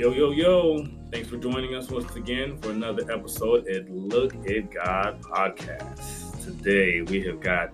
[0.00, 0.86] Yo, yo, yo.
[1.12, 6.42] Thanks for joining us once again for another episode at Look at God podcast.
[6.42, 7.68] Today we have got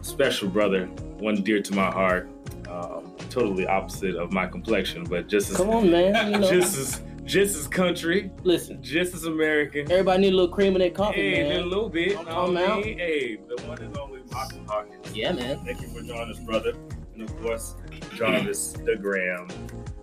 [0.00, 0.86] a special brother,
[1.18, 2.30] one dear to my heart,
[2.70, 6.32] um, totally opposite of my complexion, but just as Come on, man.
[6.32, 8.82] You know, just as just as country, listen.
[8.82, 9.92] just as American.
[9.92, 12.14] Everybody need a little cream in their coffee, Hey, a little bit.
[12.14, 12.80] Come know on, what I man.
[12.80, 12.98] mean?
[12.98, 15.14] Hey, the one and only Michael Hawkins.
[15.14, 15.62] Yeah, man.
[15.66, 16.72] Thank you for joining us, brother.
[17.12, 17.74] And of course,
[18.14, 19.48] Jarvis the Graham.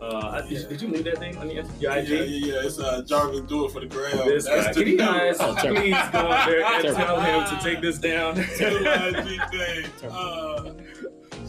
[0.01, 2.53] Uh, did, you- did you leave that thing on the your Yeah, yeah, yeah.
[2.65, 4.17] It's uh, Jarvis do it for the gram.
[4.27, 4.55] This guy.
[4.61, 7.97] That's Can you guys Oh, please go out there and tell him to take this
[7.97, 8.37] down?
[8.59, 10.09] IG thing.
[10.11, 10.73] Uh,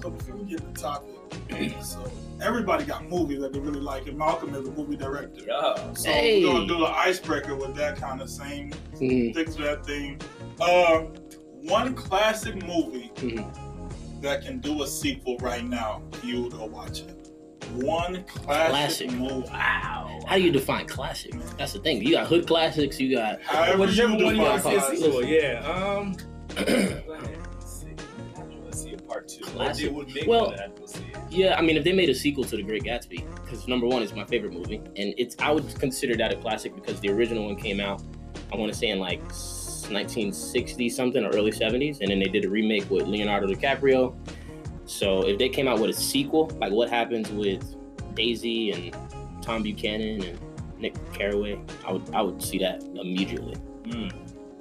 [0.01, 4.07] so before we get to the topic, so everybody got movies that they really like,
[4.07, 5.43] and Malcolm is a movie director.
[5.47, 5.93] yeah.
[5.95, 6.45] So Hey.
[6.45, 10.21] we're gonna do an icebreaker with that kind of same stick to that thing.
[10.61, 11.01] Uh,
[11.63, 14.23] one classic movie Mhm.
[14.23, 16.03] that can do a sequel right now.
[16.23, 17.26] You would go watch it.
[17.75, 19.13] One classic, Classic.
[19.13, 19.49] movie.
[19.51, 20.21] Wow.
[20.27, 21.33] How do you define classic?
[21.59, 22.03] That's the thing.
[22.03, 22.99] You got hood classics.
[23.01, 25.29] You got However Whichever you one you want to see a classic.
[25.29, 25.73] yeah.
[25.73, 26.17] Um,
[26.57, 27.95] let's see.
[28.65, 29.45] Let's see a part two.
[29.45, 29.87] Classic.
[29.87, 31.17] It would make Well- that we'll see it.
[31.31, 31.57] yeah.
[31.59, 34.13] I mean, if they made a sequel to The Great Gatsby, because number one is
[34.15, 37.57] my favorite movie, and it's I would consider that a classic because the original one
[37.57, 38.03] came out.
[38.53, 42.45] I want to say in like 1960 something or early 70s, and then they did
[42.45, 44.15] a remake with Leonardo DiCaprio.
[44.87, 47.77] So if they came out with a sequel, like what happens with
[48.15, 48.97] Daisy and
[49.43, 50.39] Tom Buchanan and
[50.79, 53.57] Nick Carraway, I would I would see that immediately.
[53.85, 54.13] Mm,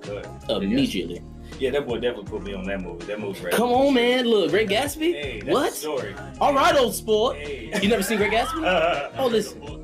[0.01, 0.27] good.
[0.49, 1.21] Immediately.
[1.59, 3.05] Yeah, that boy definitely put me on that movie.
[3.05, 3.53] That movie's right.
[3.53, 4.25] Come on, man.
[4.25, 5.13] Look, Great Gatsby.
[5.13, 5.73] Hey, What?
[5.73, 6.15] Story.
[6.41, 7.37] All right, old sport.
[7.37, 7.69] Hey.
[7.81, 9.11] You never seen Great Gatsby?
[9.17, 9.61] Oh, listen.
[9.63, 9.81] Oh,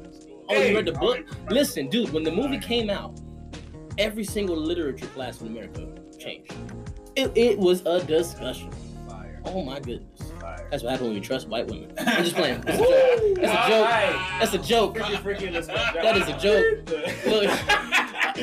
[0.49, 0.71] Hey.
[0.71, 1.19] you read the book?
[1.49, 3.17] Listen, dude, when the movie came out,
[3.97, 5.87] every single literature class in America
[6.19, 6.53] changed.
[7.15, 8.69] It, it was a discussion.
[9.07, 9.39] Fire.
[9.45, 10.30] Oh my goodness.
[10.41, 10.67] Fire.
[10.71, 11.93] That's what happens when you trust white women.
[11.99, 12.61] I'm just playing.
[12.61, 13.37] That's a joke.
[13.37, 13.87] That's a joke.
[14.39, 14.97] That's a joke.
[14.97, 15.67] Freaking, freaking, let's.
[15.67, 16.89] That is a joke.
[17.25, 17.49] Look,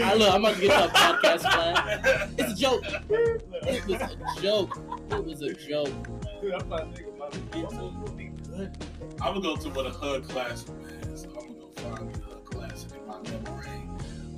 [0.01, 2.31] I, look, I'm about to get to a podcast class.
[2.39, 2.85] It's a joke.
[3.11, 4.79] It was a joke.
[5.11, 5.89] It was a joke.
[6.41, 7.41] Dude, I'm not thinking about it.
[7.57, 8.77] What movie would be good?
[9.21, 11.17] I'm gonna go to what a hood classic man.
[11.17, 13.69] So I'm gonna go find me a hood classic in my memory.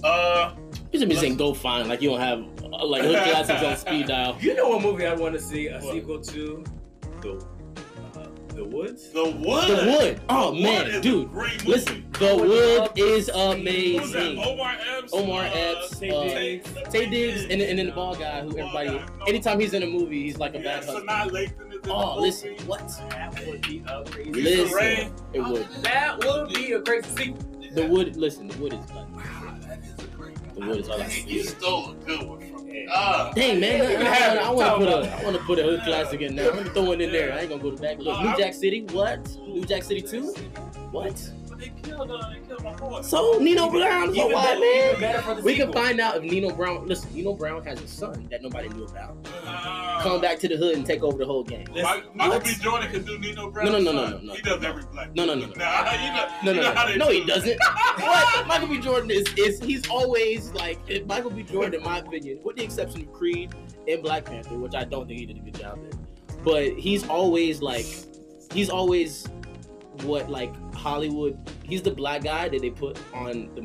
[0.02, 0.54] Uh,
[0.92, 2.38] You should be saying go find like you don't have
[2.86, 4.36] like hood classics on speed dial.
[4.40, 5.92] You know what movie I want to see a What?
[5.94, 6.64] sequel to?
[7.20, 7.44] The
[8.60, 9.08] The Woods.
[9.08, 9.68] The Wood.
[9.68, 10.20] The Wood.
[10.28, 11.32] Oh The man, is a dude.
[11.64, 13.56] Listen, The Wood is Who was that?
[13.58, 14.38] amazing.
[14.38, 15.12] Omar Epps.
[15.14, 16.68] Omar uh, Epps, Taye uh, Diggs.
[16.68, 18.88] Taye Diggs, and, and then the ball guy who everybody.
[18.98, 19.06] guy.
[19.26, 21.08] Anytime he's in a movie, he's like a Yeah, bad husband.
[21.08, 22.26] Sanaa Lathan is in Oh, movie.
[22.26, 22.86] listen, what?
[23.08, 24.30] That would be a crazy.
[24.32, 25.10] Listen, Ray.
[25.32, 25.66] it would.
[25.82, 27.38] That would be a crazy sequel.
[27.72, 28.14] The Wood.
[28.16, 29.08] Listen, The Wood is like.
[29.16, 31.30] Wow, that is a great The Wood is all I Dang, see.
[31.30, 32.59] You stole a good one from
[33.34, 34.38] Dang man, I, have.
[34.38, 36.50] I, want to put about a, want to put a hood classic in there.
[36.50, 37.32] I'm gonna throw it in there.
[37.32, 37.98] I ain't gonna go to back.
[37.98, 38.82] Look, New Jack City.
[38.92, 39.28] What?
[39.46, 40.32] New Jack City two?
[40.90, 41.32] What?
[41.60, 43.02] But they killed, uh, they killed my boy.
[43.02, 45.00] So Nino Brown is a Even white man.
[45.00, 46.86] better for We can find out if Nino Brown.
[46.86, 49.16] Listen, Nino Brown has a son that nobody knew about.
[49.44, 50.00] Ah.
[50.02, 51.66] Come back to the hood and take over the whole game.
[51.74, 52.54] Mike, Michael B.
[52.60, 53.66] Jordan can do Nino Brown.
[53.66, 54.34] No, no, no, no, no, no.
[54.34, 55.14] He does every black.
[55.14, 55.52] No, no, no, no.
[55.54, 57.58] Nah, you know, No, you no, know how no, they no, he doesn't.
[57.98, 58.46] what?
[58.46, 58.78] Michael B.
[58.78, 61.42] Jordan is is he's always like Michael B.
[61.42, 63.54] Jordan, in my opinion, with the exception of Creed
[63.86, 66.06] and Black Panther, which I don't think he did a good job in,
[66.44, 67.86] but he's always like
[68.52, 69.28] he's always
[70.04, 71.36] what like Hollywood.
[71.62, 73.62] He's the black guy that they put on the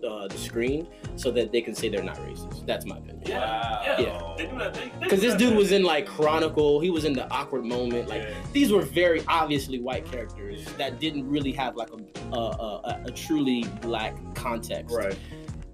[0.00, 0.86] the, uh, the screen
[1.16, 2.66] so that they can say they're not racist.
[2.66, 3.22] That's my opinion.
[3.26, 3.96] Yeah, Wow.
[3.98, 4.34] yeah.
[4.36, 4.74] They do that.
[4.74, 8.08] They, they Because this dude was in like Chronicle, he was in the awkward moment.
[8.08, 8.34] Like Yeah.
[8.52, 13.10] these were very obviously white characters that didn't really have like a a, a, a
[13.10, 14.94] truly black context.
[14.94, 15.16] Right.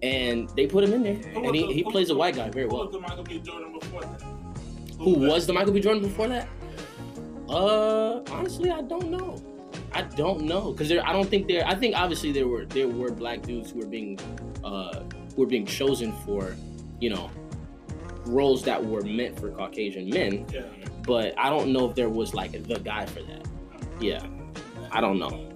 [0.02, 2.34] And they put him in there, Who and he, the- he who plays a white
[2.34, 2.90] guy very Who was well.
[2.90, 3.38] the Michael B.
[3.38, 4.22] Jordan before that?
[4.98, 5.80] Who was the Michael B.
[5.80, 6.48] Jordan before that?
[7.48, 9.36] Uh, honestly, I don't know.
[9.94, 11.06] I don't know because there.
[11.06, 11.66] I don't think there.
[11.66, 14.18] I think obviously there were there were black dudes who were being
[14.64, 15.02] uh
[15.34, 16.56] who were being chosen for,
[17.00, 17.30] you know,
[18.26, 20.46] roles that were meant for Caucasian men.
[20.52, 20.62] Yeah.
[21.06, 23.46] But I don't know if there was like the guy for that.
[24.00, 24.24] Yeah,
[24.90, 25.48] I don't know.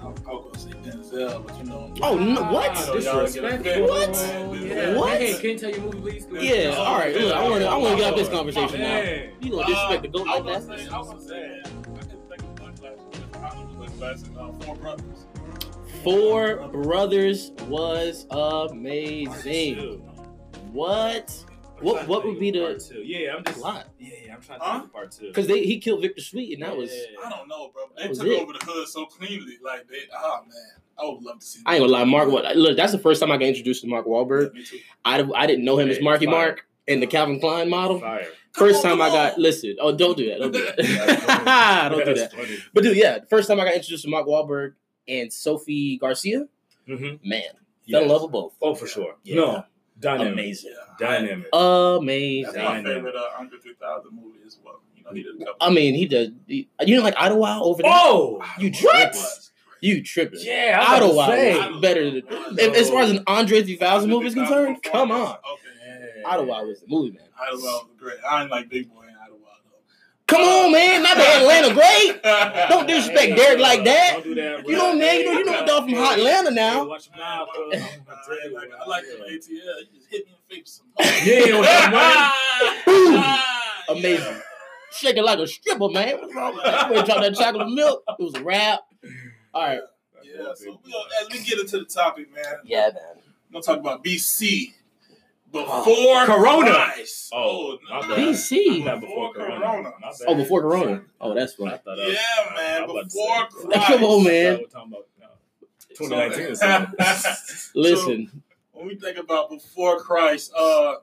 [0.00, 1.92] I was gonna say Denzel, but you know.
[2.02, 2.42] Oh no!
[2.52, 2.70] What?
[2.74, 3.86] Ah, disrespectful.
[3.88, 4.60] What?
[4.60, 4.96] Yeah.
[4.96, 5.18] What?
[5.18, 6.26] Hey, can you tell your movie, please?
[6.30, 6.74] Yeah.
[6.76, 7.14] All right.
[7.14, 7.68] Look, I want to.
[7.68, 8.86] I want to get out this My conversation now.
[8.86, 9.30] Man.
[9.40, 10.76] You gonna disrespect the goat I like was that?
[10.78, 11.97] gonna I was gonna
[14.00, 14.36] I was one classic.
[14.38, 15.26] Uh, Four Brothers.
[16.04, 20.00] Four Brothers was amazing.
[20.72, 21.44] What?
[21.80, 22.08] What?
[22.08, 23.02] What would be Part the two?
[23.04, 23.58] Yeah, I'm just.
[23.58, 23.88] a lot?
[23.98, 24.72] Yeah, yeah, I'm trying to Huh?
[24.74, 25.28] think of part two.
[25.28, 26.90] Because they he killed Victor Sweet, and that was.
[27.24, 27.84] I don't know, bro.
[27.96, 28.42] They took it.
[28.42, 29.58] over the hood so cleanly.
[29.64, 30.52] Like they, oh man,
[31.00, 31.60] I would love to see.
[31.66, 32.30] I ain't gonna lie, Mark.
[32.30, 34.52] Wa- Look, that's the first time I got introduced to Mark Wahlberg.
[34.54, 34.78] Me too.
[35.04, 36.26] I, I didn't know him as Marky.
[36.26, 38.00] Mark and the Calvin Klein model.
[38.00, 38.26] Fire.
[38.52, 39.76] First Come time on, I got come listen.
[39.80, 40.38] Oh, don't do that.
[40.40, 40.76] Don't do that.
[41.92, 42.32] don't do that.
[42.74, 44.74] But dude, yeah, first time I got introduced to Mark Wahlberg
[45.06, 46.14] and Sofia Vergara,
[46.88, 47.28] Mm-hmm.
[47.28, 47.42] Man,
[47.90, 48.54] fell in love with both.
[48.62, 49.16] Oh, for sure.
[49.22, 49.36] Yeah.
[49.36, 49.64] No,
[50.00, 50.32] dynamic.
[50.32, 50.74] Amazing.
[50.98, 51.46] Dynamic.
[51.52, 52.52] Amazing.
[52.54, 54.80] That's my favorite uh, Andre 3000 movie as well.
[54.96, 55.54] You know, he did a couple.
[55.60, 56.28] I mean, he does.
[56.46, 57.90] He, you know, like Idlewild over there.
[57.94, 59.12] oh, You What?
[59.12, 59.50] tripped?
[59.82, 60.40] You tripping?
[60.42, 60.82] yeah.
[60.84, 61.80] I was about Idlewild say.
[61.80, 62.22] better than.
[62.58, 65.36] If, as far as an Andre 3000 movie is concerned, come on.
[65.36, 65.38] Okay.
[66.26, 67.26] Idlewild was the movie, man.
[67.40, 68.18] Idlewild was great.
[68.28, 69.44] I ain't like Big Boi in Idlewild
[70.26, 71.02] Come on, man.
[71.02, 72.22] Not the Atlanta great.
[72.68, 74.10] Don't disrespect Derek like that.
[74.14, 74.66] Don't do that.
[74.68, 75.20] You know, man.
[75.20, 76.84] You know, you know, a dog from Hot Atlanta Hey, now.
[76.86, 77.48] watch your mouth.
[77.54, 77.64] bro.
[77.64, 79.20] I I'm gonna tell you like, what I like did.
[79.20, 79.80] the ATL.
[79.80, 80.82] You just hit me in the face.
[81.24, 82.82] Yeah, on that
[83.88, 83.96] Boom.
[83.98, 84.42] Amazing.
[84.90, 86.18] Shaking like a stripper, man.
[86.20, 86.90] What's wrong with that?
[86.90, 88.80] When drop that chocolate milk, it was a wrap.
[89.54, 89.80] All right.
[90.22, 92.94] Yeah, so we gonna, as we get into the topic, man, Yeah, man.
[93.50, 94.74] we're gonna talk about BC.
[95.50, 96.70] Before Oh, Corona.
[96.72, 97.30] Christ.
[97.32, 98.14] Oh, my no.
[98.16, 98.84] BC.
[98.84, 99.60] Not before Before Corona.
[99.64, 99.92] Corona.
[100.00, 100.12] My.
[100.26, 101.02] Oh, before Corona.
[101.20, 103.78] Oh, that's what I thought that Yeah, was- man, I was about to before say-
[103.78, 103.86] Christ.
[103.86, 104.58] Come on, man.
[104.58, 105.26] We're talking about no,
[105.96, 107.70] 2019 or something.
[107.74, 108.42] Listen.
[108.72, 110.94] when we think about before Christ, uh,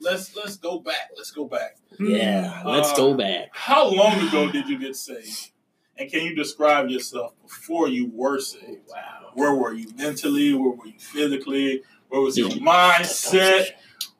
[0.00, 1.10] let's let's go back.
[1.16, 1.76] Let's go back.
[1.98, 3.48] Yeah, Uh, let's go back.
[3.52, 5.50] How long ago did you get saved?
[5.96, 8.82] And can you describe yourself before you were saved?
[8.88, 9.30] Wow.
[9.34, 10.52] Where were you mentally?
[10.52, 11.82] Where were you physically?
[12.08, 13.68] Where was your mindset?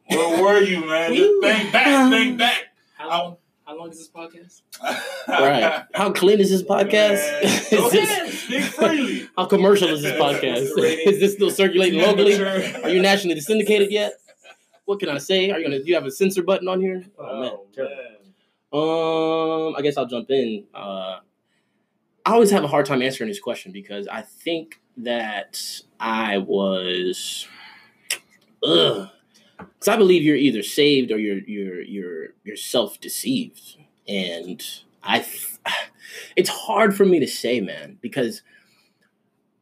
[0.08, 1.14] Where were you, man?
[1.14, 2.64] Just think back, think back.
[2.96, 3.36] How long?
[3.66, 4.60] How long is this podcast?
[5.26, 5.84] Right.
[5.94, 7.42] How clean is this podcast?
[7.42, 9.28] Is this- speak freely.
[9.38, 10.68] how commercial is this podcast?
[10.78, 12.34] is this still circulating locally?
[12.44, 14.12] Are you nationally syndicated yet?
[14.84, 15.50] What can I say?
[15.50, 15.78] Are you gonna?
[15.78, 17.02] Do you have a censor button on here?
[17.18, 17.52] Oh man.
[17.78, 17.88] man.
[18.70, 20.64] Um, I guess I'll jump in.
[20.74, 21.20] Uh,
[22.26, 25.58] I always have a hard time answering this question because I think that
[25.98, 27.46] I was,
[28.62, 29.08] ugh,
[29.58, 33.78] because I believe you're either saved or you're you're you're you're self deceived,
[34.08, 34.62] and
[35.02, 35.26] I,
[36.36, 38.42] it's hard for me to say, man, because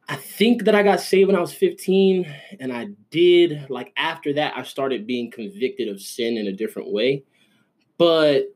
[0.09, 4.33] I think that I got saved when I was 15, and I did like after
[4.33, 7.23] that I started being convicted of sin in a different way,
[7.97, 8.53] but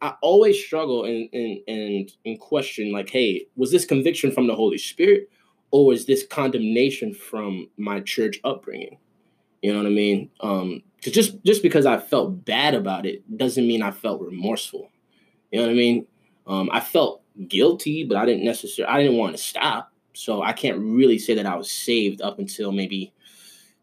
[0.00, 4.54] I always struggle and and and and question like, hey, was this conviction from the
[4.54, 5.30] Holy Spirit,
[5.70, 8.98] or was this condemnation from my church upbringing?
[9.64, 10.30] You know what I mean?
[10.40, 14.90] Um, 'cause just just because I felt bad about it doesn't mean I felt remorseful.
[15.52, 16.06] You know what I mean?
[16.46, 19.92] Um, I felt guilty, but I didn't necessarily I didn't want to stop.
[20.14, 23.12] So I can't really say that I was saved up until maybe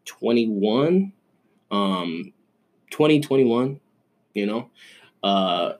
[0.06, 1.12] 21.
[1.70, 2.32] Um
[2.90, 3.80] 2021,
[4.34, 4.70] you know?
[5.24, 5.74] Uh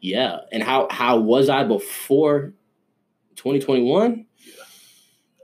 [0.00, 0.38] yeah.
[0.50, 2.54] And how how was I before
[3.36, 4.26] 2021?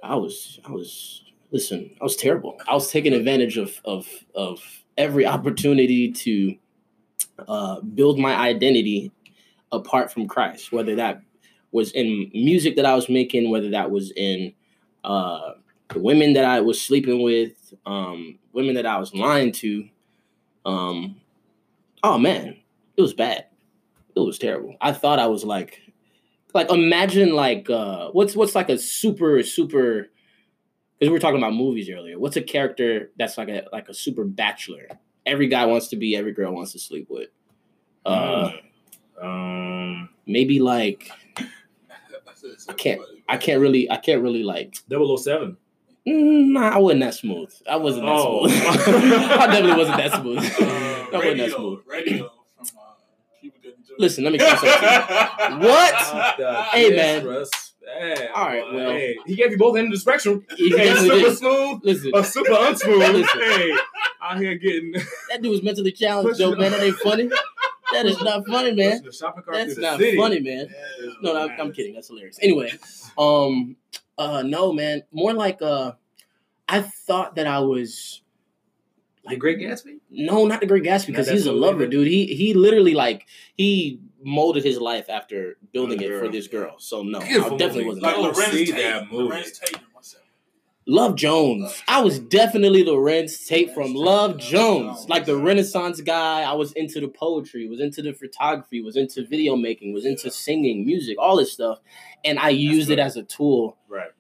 [0.03, 2.59] I was I was listen, I was terrible.
[2.67, 4.61] I was taking advantage of of of
[4.97, 6.57] every opportunity to
[7.47, 9.13] uh, build my identity
[9.71, 11.23] apart from Christ, whether that
[11.73, 14.55] was in music that I was making, whether that was in
[15.05, 15.53] uh,
[15.91, 19.89] the women that I was sleeping with, um, women that I was lying to.
[20.65, 21.21] Um,
[22.03, 22.57] oh man,
[22.97, 23.47] it was bad.
[24.17, 24.77] It was terrible.
[24.81, 25.81] I thought I was like,
[26.55, 30.09] like imagine like uh, what's what's like a super super
[30.99, 32.19] because we were talking about movies earlier.
[32.19, 34.89] What's a character that's like a like a super bachelor?
[35.27, 37.29] Every guy wants to be, every girl wants to sleep with.
[38.05, 38.53] Uh,
[39.21, 41.11] Um, maybe like
[42.69, 44.77] I can't- I can't really, I can't really like.
[44.89, 45.57] 007.
[46.07, 47.53] Mm, nah, I wasn't that smooth.
[47.69, 48.47] I wasn't that Oh.
[48.47, 48.63] smooth.
[48.73, 50.39] I definitely wasn't that smooth.
[50.39, 51.81] Uh, I wasn't that smooth.
[51.87, 52.83] radio from uh,
[53.41, 53.93] Cuba Gooding Jr.
[53.99, 55.59] Listen, let me tell you something.
[55.69, 55.95] What?
[56.73, 57.45] Hey, man.
[57.99, 58.91] Hey, All right, well.
[58.91, 60.45] hey, he gave you both ends of the spectrum.
[60.57, 63.13] He definitely super smooth, Listen, or super unsmooth.
[63.13, 63.41] Listen.
[63.41, 63.73] hey,
[64.23, 64.93] out here getting
[65.31, 66.73] that dude was mentally challenged, though, man.
[66.73, 67.31] That ain't funny.
[67.93, 68.91] That is not funny, man.
[68.99, 70.17] pushing the shopping cart That's not city.
[70.19, 70.69] funny, man.
[71.23, 71.95] No, no, I'm, I'm kidding.
[71.95, 72.39] That's hilarious.
[72.43, 72.71] Anyway,
[73.17, 73.77] um,
[74.19, 75.03] uh, no, man.
[75.11, 75.93] More like uh,
[76.69, 78.21] I thought that I was
[79.27, 80.01] The Great Gatsby.
[80.11, 82.07] no, not the Great Gatsby because he's a lover, dude.
[82.09, 83.27] He he literally like
[83.57, 86.77] he molded his life after building it for this girl.
[86.79, 88.01] So no, I definitely movie.
[88.01, 88.03] wasn't.
[88.03, 88.75] Like I Larenz see Tate.
[88.77, 89.35] that movie.
[89.35, 89.81] Larenz Tate.
[90.91, 91.83] Love Jones.
[91.87, 95.07] I was definitely Larenz Tate from Love Jones.
[95.07, 96.41] Like the Renaissance guy.
[96.43, 100.31] I was into the poetry, was into the photography, was into video making, was into
[100.31, 101.79] singing, music, all this stuff.
[102.25, 104.11] And I used it as a tool Right.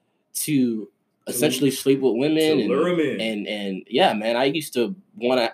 [0.40, 0.90] to
[1.26, 3.20] essentially sleep with women To and, lure him in.
[3.22, 5.52] and and yeah, man, I used to want to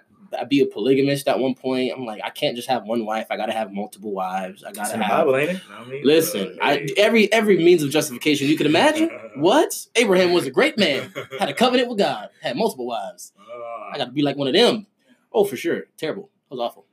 [0.49, 1.93] be a polygamist at one point.
[1.97, 3.27] I'm like, I can't just have one wife.
[3.31, 4.65] I gotta have multiple wives.
[4.65, 5.27] I gotta have.
[5.27, 5.63] Bible, ain't it?
[5.71, 9.11] I mean, Listen, uh, I, every every means of justification you could imagine.
[9.35, 9.89] What?
[9.97, 11.13] Abraham was a great man.
[11.41, 12.29] Had a covenant with God.
[12.41, 13.33] Had multiple wives.
[13.37, 14.87] Ah, I got to be like one of them.
[15.33, 15.87] Oh, for sure.
[15.97, 16.31] Terrible.
[16.49, 16.87] That was awful.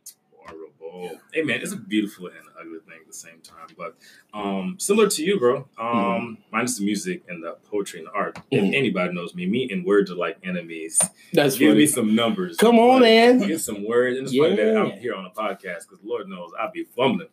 [0.94, 3.68] Oh, hey man, it's a beautiful and ugly thing at the same time.
[3.78, 3.96] But
[4.34, 5.68] um, similar to you, bro.
[5.78, 8.38] Um, minus the music and the poetry and the art.
[8.52, 8.74] If Mhm.
[8.76, 11.00] anybody knows me, me and words are like enemies.
[11.34, 12.58] That's Give me some numbers.
[12.58, 13.40] Come on, man.
[13.40, 14.18] Get some words.
[14.18, 17.30] And it's funny that I'm here on a podcast because Lord knows I'll be fumbling.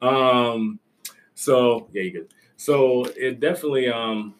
[0.00, 0.78] Um,
[1.34, 2.28] so yeah, you good.
[2.56, 4.34] So it definitely um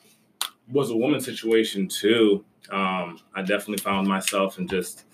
[0.71, 2.45] was a woman situation too.
[2.71, 5.05] Um, I definitely found myself in just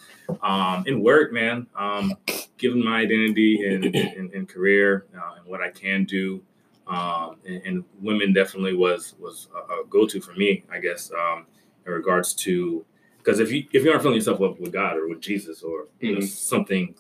[0.42, 1.66] um in work, man.
[1.76, 2.14] Um,
[2.58, 6.42] given my identity and career uh, and what I can do.
[6.88, 11.10] Um, and, and women definitely was was a, a go to for me, I guess,
[11.12, 11.46] um,
[11.86, 12.84] in regards to
[13.18, 15.86] because if you if you aren't filling yourself up with God or with Jesus or
[16.00, 16.28] you know Mhm.
[16.28, 16.94] something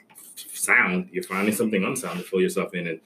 [0.52, 3.00] sound, you're finding something unsound to fill yourself in, and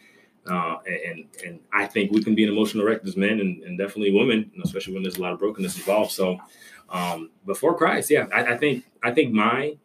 [0.51, 3.79] uh, and and I think we can be an emotional wreck as men and, and
[3.79, 6.11] definitely women, especially when there's a lot of brokenness involved.
[6.11, 6.39] So
[6.93, 9.77] um, before Christ, yeah, I, I think I think my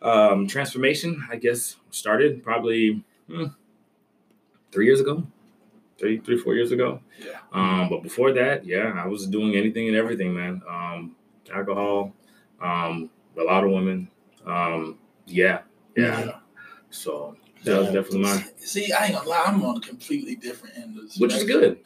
[0.00, 3.46] um, transformation, I guess, started probably hmm,
[4.72, 5.24] three years ago,
[5.98, 7.00] three three four years ago.
[7.24, 7.38] Yeah.
[7.52, 10.62] Um, but before that, yeah, I was doing anything and everything, man.
[10.68, 11.16] Um,
[11.52, 12.14] alcohol,
[12.60, 14.08] um, a lot of women.
[14.46, 15.60] Um, yeah,
[15.96, 16.38] yeah.
[16.90, 20.76] So that was definitely mine, See, I ain't gonna lie, I'm on a completely different
[20.78, 21.78] end of the which is good.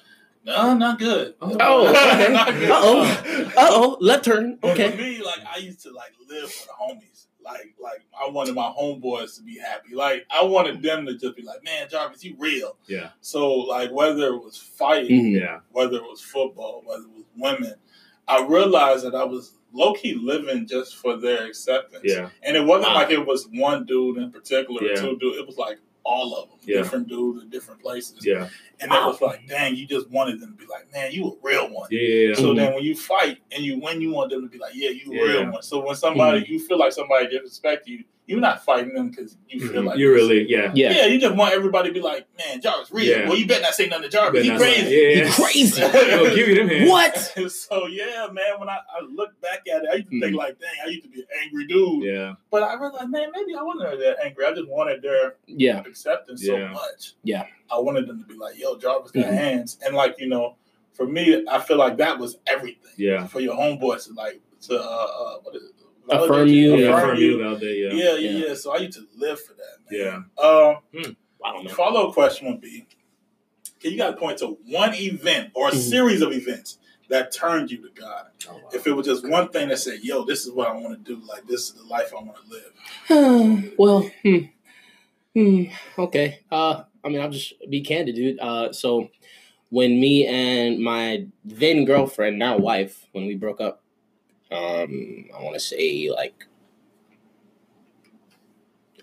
[0.47, 1.35] No, not good.
[1.41, 2.33] Oh, okay.
[2.33, 2.71] Not good.
[2.71, 3.53] Uh-oh.
[3.57, 4.59] Uh oh, left turn.
[4.61, 4.91] But Okay.
[4.91, 7.27] for me, like I used to like live for the homies.
[7.43, 9.95] Like, like I wanted my homeboys to be happy.
[9.95, 13.91] Like I wanted them to just be like, "Man, Jarvis, you real." Yeah, So like
[13.93, 15.41] whether it was fighting, Mhm.
[15.41, 17.75] yeah, whether it was football, whether it was women,
[18.29, 22.03] I realized that I was low key living just for their acceptance.
[22.05, 22.95] yeah, And it wasn't Wow.
[23.03, 24.95] like it was one dude in particular, or Yeah.
[25.01, 25.39] two dudes.
[25.39, 26.77] It was like all of them, Yeah.
[26.83, 28.25] different dudes in different places.
[28.25, 28.49] yeah,
[28.81, 31.33] And it was like, dang, you just wanted them to be like, man, you a
[31.43, 31.89] real one.
[31.91, 32.35] yeah, yeah, yeah.
[32.37, 32.57] So Mhm.
[32.57, 35.11] then when you fight and you win, you want them to be like, yeah, you
[35.13, 35.23] a Yeah.
[35.23, 35.63] real one.
[35.63, 39.69] So when somebody, you feel like somebody disrespect you, you're not fighting them because you
[39.69, 40.91] feel like you really, yeah, Yeah.
[40.91, 43.05] yeah, you just want everybody to be like, man, Jarvis real.
[43.07, 43.29] Yeah.
[43.29, 44.45] Well, you better not say nothing to Jarvis.
[44.47, 44.83] But He crazy.
[44.83, 44.91] right.
[44.93, 45.33] Yeah, You yeah.
[45.33, 45.81] crazy.
[45.81, 46.91] Yo, give you them hands.
[46.91, 47.17] What?
[47.53, 48.59] so yeah, man.
[48.59, 50.39] When I, I look back at it, I used to think Mhm.
[50.39, 52.03] like, dang, I used to be an angry dude.
[52.05, 54.45] Yeah, But I realized, man, maybe I wasn't that angry.
[54.45, 55.81] I just wanted their Yeah.
[55.87, 56.69] acceptance Yeah.
[56.69, 57.15] so much.
[57.23, 57.45] Yeah.
[57.71, 59.35] I wanted them to be like, yo, Jarvis got Mhm.
[59.35, 59.79] hands.
[59.85, 60.57] And like, you know,
[60.95, 62.91] for me, I feel like that was everything.
[62.97, 65.71] yeah, For your homeboys to like to uh, uh what is it?
[66.11, 66.77] Affirm Validate you.
[66.77, 66.89] yeah.
[66.89, 67.27] Affirm Affirm you.
[67.27, 67.67] you about that.
[67.77, 68.47] Yeah, Yeah, yeah, Yeah.
[68.49, 68.55] yeah.
[68.55, 70.25] So I used to live for that, man.
[70.43, 70.43] yeah.
[71.05, 71.75] Um Wow, man.
[71.75, 72.87] follow up question would be
[73.81, 75.77] can you guys point to one event or a Mhm.
[75.77, 78.27] series of events that turned you to God?
[78.73, 81.15] If it was just one thing that said, yo, this is what I want to
[81.15, 83.73] do, like this is the life I want to live.
[83.79, 84.39] well, hmm.
[85.35, 85.65] Hmm.
[85.99, 86.41] Okay.
[86.51, 88.39] Uh, I mean, I'll just be candid, dude.
[88.41, 89.11] Uh, so
[89.69, 93.83] when me and my then girlfriend, now wife, when we broke up,
[94.53, 96.47] um, I want to say like,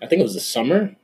[0.02, 0.94] I think it was the summer,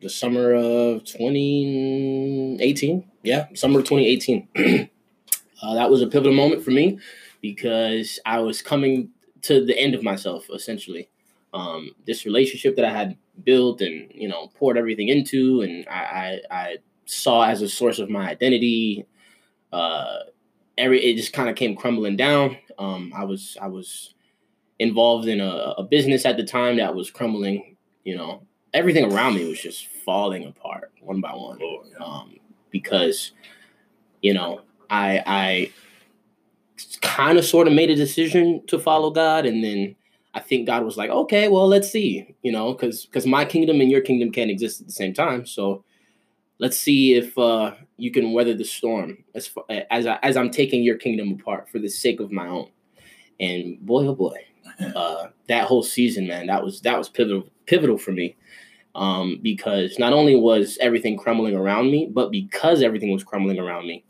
[0.00, 3.10] the summer of 2018.
[3.22, 4.48] Yeah, summer of 2018.
[5.62, 6.98] uh, that was a pivotal moment for me
[7.40, 9.10] because I was coming
[9.42, 11.08] to the end of myself, essentially.
[11.54, 16.40] Um, this relationship that I had built and you know poured everything into, and I,
[16.50, 19.06] I, I saw as a source of my identity.
[19.72, 20.18] Uh,
[20.78, 22.56] every it just kind of came crumbling down.
[22.78, 24.14] Um, I was I was
[24.78, 27.76] involved in a, a business at the time that was crumbling.
[28.04, 28.42] You know,
[28.74, 31.60] everything around me was just falling apart one by one.
[32.00, 32.36] Um,
[32.70, 33.32] because
[34.22, 35.72] you know I I
[37.00, 39.94] kind of sort of made a decision to follow God, and then
[40.34, 43.80] I think God was like, okay, well, let's see, you know, because because my kingdom
[43.80, 45.84] and your kingdom can't exist at the same time, so
[46.58, 50.50] let's see if uh, you can weather the storm as far, as I, as I'm
[50.50, 52.70] taking your kingdom apart for the sake of my own.
[53.40, 54.36] And boy, oh boy,
[54.94, 58.36] uh, that whole season, man, that was that was pivotal pivotal for me.
[58.94, 63.86] Um, because not only was everything crumbling around me, but because everything was crumbling around
[63.86, 64.04] me,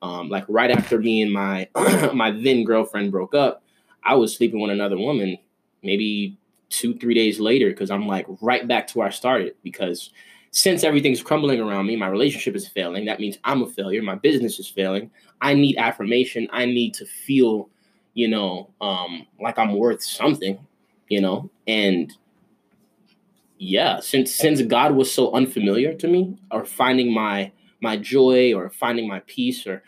[0.00, 1.68] um, like right after me and my
[2.14, 3.64] my then girlfriend broke up,
[4.04, 5.38] I was sleeping with another woman
[5.82, 6.38] maybe
[6.70, 10.10] two three days later because I'm like right back to where I started because
[10.58, 13.04] since everything's crumbling around me, my relationship is failing.
[13.04, 14.02] That means I'm a failure.
[14.02, 15.08] My business is failing.
[15.40, 16.48] I need affirmation.
[16.50, 17.70] I need to feel,
[18.14, 20.58] you know, um, like I'm worth something,
[21.08, 22.12] you know, and
[23.58, 28.68] yeah, since since God was so unfamiliar to me, or finding my my joy, or
[28.68, 29.84] finding my peace, or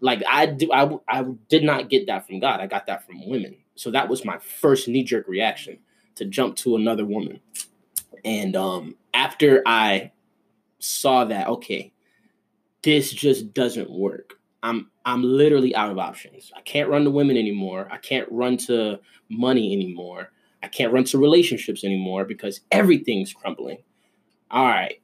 [0.00, 2.60] like I do, I I did not get that from God.
[2.60, 3.56] I got that from women.
[3.74, 5.80] So that was my first knee jerk reaction
[6.14, 7.40] to jump to another woman.
[8.24, 10.12] And um, after I
[10.78, 11.92] saw that, okay,
[12.82, 14.34] this just doesn't work.
[14.62, 16.50] I'm I'm literally out of options.
[16.56, 17.88] I can't run to women anymore.
[17.90, 20.30] I can't run to money anymore.
[20.62, 23.78] I can't run to relationships anymore because everything's crumbling.
[24.50, 25.00] All right.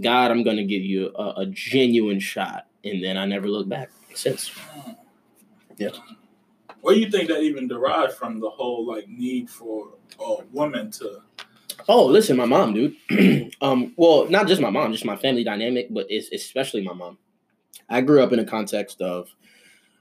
[0.00, 3.90] God, I'm gonna give you a, a genuine shot, and then I never looked back
[4.14, 4.50] since.
[5.76, 5.90] Yeah.
[6.80, 9.88] Where do you think that even derived from the whole like need for
[10.20, 11.20] uh, a woman to?
[11.88, 13.52] Oh, listen, my mom, dude.
[13.60, 17.18] um, well, not just my mom, just my family dynamic, but it's especially my mom.
[17.88, 19.28] I grew up in a context of,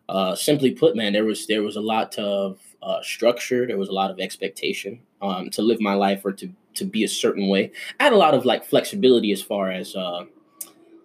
[0.09, 3.89] uh, simply put, man, there was there was a lot of uh, structure, there was
[3.89, 7.47] a lot of expectation um, to live my life or to to be a certain
[7.47, 7.71] way.
[7.99, 10.25] I had a lot of like flexibility as far as uh,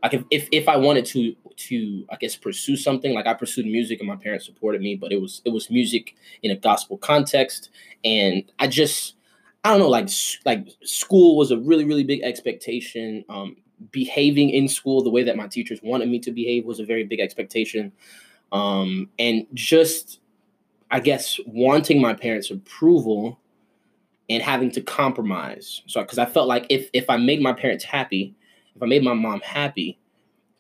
[0.03, 3.67] like if, if if I wanted to to I guess pursue something, like I pursued
[3.67, 6.99] music and my parents supported me, but it was it was music in a gospel
[6.99, 7.71] context,
[8.05, 9.15] and I just
[9.65, 10.09] I don't know, like
[10.45, 13.25] like school was a really really big expectation.
[13.29, 13.57] Um,
[13.93, 17.05] behaving in school the way that my teachers wanted me to behave was a very
[17.05, 17.93] big expectation,
[18.53, 20.21] um, and just
[20.91, 23.39] I guess wanting my parents' approval
[24.31, 25.83] and having to compromise.
[25.87, 28.35] So because I felt like if if I made my parents happy,
[28.75, 29.99] if I made my mom happy,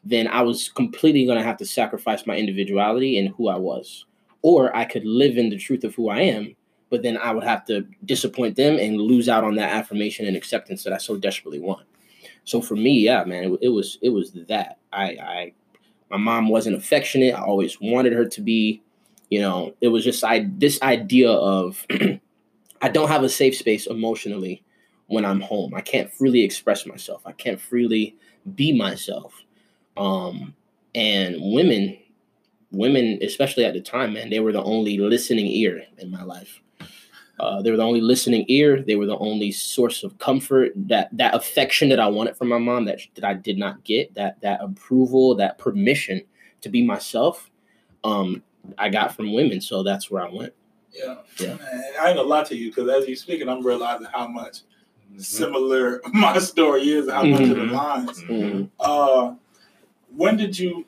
[0.05, 4.07] then I was completely going to have to sacrifice my individuality and who I was.
[4.43, 6.57] Or I could live in the truth of who I am,
[6.91, 10.37] but then I would have to disappoint them and lose out on that affirmation and
[10.37, 11.87] acceptance that I so desperately want.
[12.45, 14.79] So for me, yeah, man, it, it was it was that.
[14.93, 15.53] I I
[16.11, 17.35] my mom wasn't affectionate.
[17.35, 18.83] I always wanted her to be,
[19.31, 21.87] you know, it was just I this idea of
[22.83, 24.65] I don't have a safe space emotionally
[25.07, 25.75] when I'm home.
[25.75, 27.23] I can't freely express myself.
[27.27, 28.17] I can't freely
[28.55, 29.45] be myself.
[29.97, 30.55] Um,
[30.95, 31.99] and women,
[32.73, 36.61] women, especially at the time, man, they were the only listening ear in my life.
[37.41, 38.83] Uh, they were the only listening ear.
[38.83, 40.73] They were the only source of comfort.
[40.77, 44.13] That that affection that I wanted from my mom that that I did not get.
[44.15, 46.21] That that approval, that permission
[46.61, 47.51] to be myself.
[48.05, 48.43] Um,
[48.77, 50.53] I got from women, so that's where I went.
[50.93, 51.55] Yeah, Yeah.
[51.55, 54.59] Man, I ain't gonna lie to you because as you're speaking, I'm realizing how much
[55.17, 57.71] similar my story is, how much of the Mhm.
[57.73, 58.23] lines.
[58.25, 58.69] Mhm.
[58.79, 59.35] Uh,
[60.15, 60.85] when did you?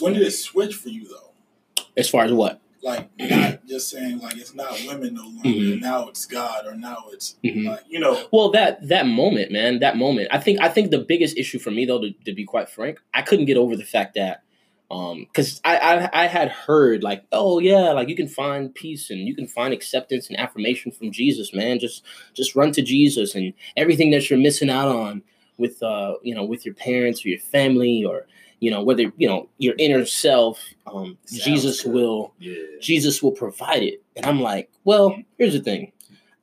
[0.00, 1.84] When did it switch for you though?
[1.96, 2.60] As far as what?
[2.86, 5.48] Like not just saying like it's not women no longer.
[5.48, 5.80] Mhm.
[5.80, 7.64] Now it's God, or now it's Mhm.
[7.66, 8.28] like you know.
[8.32, 10.28] Well, that that moment, man, that moment.
[10.30, 12.98] I think I think the biggest issue for me, though, to, to be quite frank,
[13.12, 14.42] I couldn't get over the fact that,
[14.88, 19.10] um, because I, I I had heard like, oh yeah, like you can find peace
[19.10, 21.80] and you can find acceptance and affirmation from Jesus, man.
[21.80, 25.22] Just just run to Jesus and everything that you're missing out on
[25.58, 28.26] with uh you know with your parents or your family or
[28.60, 31.92] you know whether you know your inner self, um, Jesus good.
[31.92, 32.54] will Yeah.
[32.80, 34.02] Jesus will provide it.
[34.16, 35.92] And I'm like, well, here's the thing.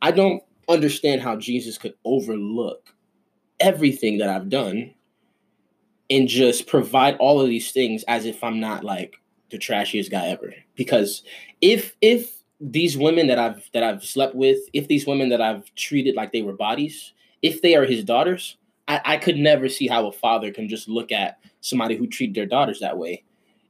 [0.01, 2.93] I don't understand how Jesus could overlook
[3.59, 4.93] everything that I've done
[6.09, 9.15] and just provide all of these things as if I'm not like
[9.49, 10.53] the trashiest guy ever.
[10.75, 11.23] Because
[11.61, 15.73] if if these women that I've that I've slept with, if these women that I've
[15.75, 19.87] treated like they were bodies, if they are his daughters, I, I could never see
[19.87, 23.23] how a father can just look at somebody who treated their daughters that way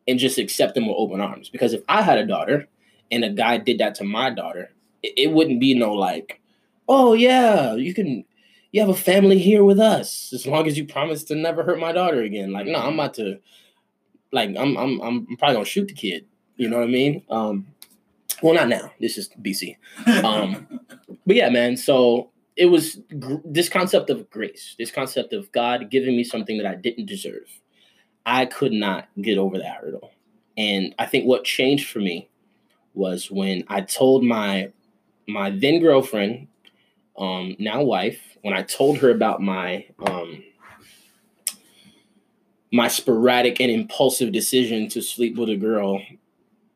[0.08, 1.50] and just accept them with open arms.
[1.50, 2.68] Because if I had a daughter
[3.12, 4.72] and a guy did that to my daughter,
[5.02, 6.42] it, it wouldn't be no like,
[6.88, 8.26] oh yeah, you can
[8.72, 11.80] you have a family here with us as long as you promise to never hurt
[11.80, 12.52] my daughter again.
[12.52, 13.40] Like, no, I'm about to
[14.32, 16.26] like I'm I'm I'm probably gonna shoot the kid.
[16.58, 17.24] You know what I mean?
[17.30, 17.68] Um
[18.42, 18.92] well not now.
[19.00, 19.78] This is BC.
[20.24, 20.80] Um,
[21.26, 25.90] But yeah, man, so it was gr- this concept of grace, this concept of God
[25.90, 27.48] giving me something that I didn't deserve.
[28.26, 30.12] I could not get over that hurdle.
[30.58, 32.30] And I think what changed for me
[32.94, 34.72] was when I told my
[35.28, 36.48] my then girlfriend,
[37.18, 40.44] um, now wife, when I told her about my um
[42.72, 46.02] my sporadic and impulsive decision to sleep with a girl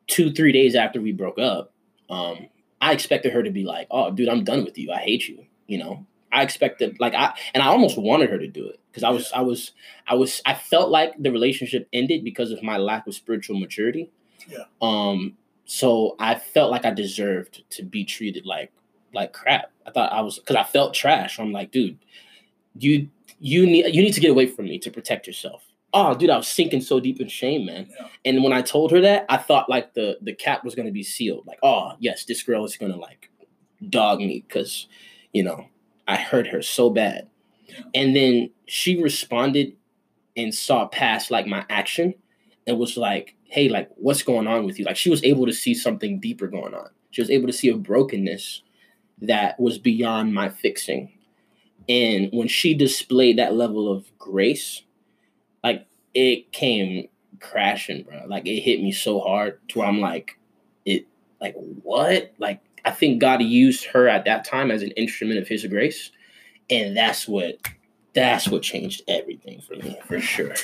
[0.06, 1.72] two, three days after we broke up,
[2.08, 2.48] um,
[2.80, 4.92] I expected her to be like, "Oh, dude, I'm done with you.
[4.92, 8.48] I hate you." You know, I expected like I and I almost wanted her to
[8.48, 9.72] do it because I was I was
[10.06, 14.10] I was I felt like the relationship ended because of my lack of spiritual maturity.
[14.48, 14.64] Yeah.
[14.82, 15.36] Um.
[15.64, 18.72] So I felt like I deserved to be treated like
[19.12, 19.70] like crap.
[19.86, 21.38] I thought I was because I felt trash.
[21.38, 21.98] I'm like, dude,
[22.78, 25.62] you you need you need to get away from me to protect yourself.
[25.94, 27.88] Oh, dude, I was sinking so deep in shame, man.
[27.98, 28.08] Yeah.
[28.26, 31.02] And when I told her that, I thought like the the cap was gonna be
[31.02, 31.46] sealed.
[31.46, 33.30] Like, oh yes, this girl is gonna like
[33.88, 34.86] dog me because
[35.32, 35.68] you know
[36.08, 37.28] I hurt her so bad.
[37.94, 39.76] And then she responded
[40.36, 42.14] and saw past like my action
[42.66, 44.84] and was like, hey, like what's going on with you?
[44.86, 46.88] Like she was able to see something deeper going on.
[47.10, 48.62] She was able to see a brokenness
[49.22, 51.12] that was beyond my fixing.
[51.88, 54.82] And when she displayed that level of grace,
[55.62, 57.08] like it came
[57.40, 58.24] crashing, bro.
[58.26, 60.38] Like it hit me so hard to where I'm like,
[60.84, 61.06] it
[61.40, 62.32] like what?
[62.38, 66.10] Like I think God used her at that time as an instrument of his grace.
[66.70, 67.58] And that's what
[68.14, 70.54] that's what changed everything for me, for sure.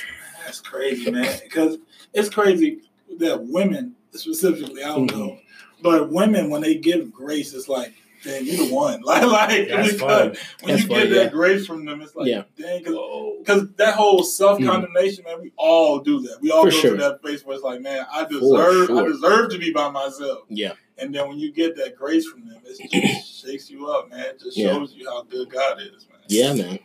[0.43, 1.39] That's crazy, man.
[1.43, 1.77] Because
[2.13, 2.81] it's crazy
[3.19, 5.81] that women specifically, I don't know, mm-hmm.
[5.81, 7.93] but women when they give grace, it's like,
[8.25, 9.01] dang, you the one.
[9.05, 10.19] Like, like That's because fun.
[10.29, 10.35] when
[10.71, 11.23] That's you funny, get yeah.
[11.23, 12.43] that grace from them, it's like, Yeah.
[12.57, 16.41] dang, because that whole self condemnation, man, we all do that.
[16.41, 16.89] We all For go sure.
[16.91, 20.39] through that place where it's like, man, I deserve, I deserve to be by myself.
[20.49, 20.73] Yeah.
[20.97, 24.21] And then when you get that grace from them, it just shakes you up, man.
[24.25, 24.73] It just Yeah.
[24.73, 26.19] shows you how good God is, man.
[26.27, 26.79] Yeah, man.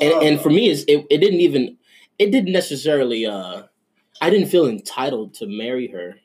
[0.00, 1.76] And, Uh, and for me, it's, it, it didn't even,
[2.18, 3.62] it didn't necessarily, uh,
[4.20, 6.16] I didn't feel entitled to marry her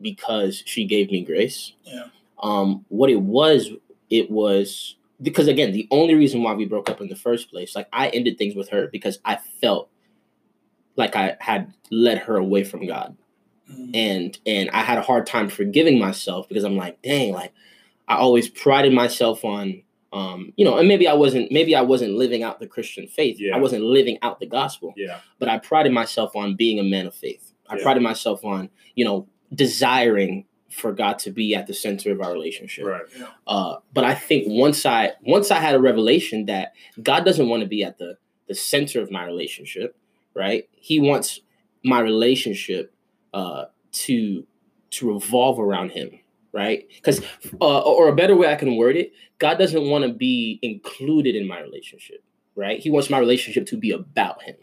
[0.00, 1.72] because she gave me grace.
[1.84, 2.06] Yeah.
[2.42, 3.70] Um, what it was,
[4.10, 7.74] it was because again, the only reason why we broke up in the first place,
[7.74, 9.88] like I ended things with her because I felt
[10.96, 13.16] like I had led her away from God.
[13.70, 17.52] mm, and and I had a hard time forgiving myself because I'm like, dang, like
[18.08, 22.12] I always prided myself on um, you know, and maybe I wasn't maybe I wasn't
[22.14, 23.38] living out the Christian faith.
[23.40, 23.54] Yeah.
[23.56, 25.18] I wasn't living out the gospel, Yeah.
[25.38, 27.52] but I prided myself on being a man of faith.
[27.68, 27.82] I Yeah.
[27.82, 32.32] prided myself on, you know, desiring for God to be at the center of our
[32.32, 32.84] relationship.
[32.84, 33.02] Right.
[33.46, 37.62] Uh, but I think once I once I had a revelation that God doesn't want
[37.62, 39.96] to be at the the center of my relationship,
[40.34, 40.68] right?
[40.72, 41.40] He wants
[41.84, 42.92] my relationship
[43.32, 44.46] uh, to
[44.90, 46.10] to revolve around Him,
[46.52, 46.86] right?
[46.94, 47.20] Because
[47.60, 51.36] uh, or a better way I can word it, God doesn't want to be included
[51.36, 52.22] in my relationship,
[52.54, 52.80] right?
[52.80, 54.56] He wants my relationship to be about Him.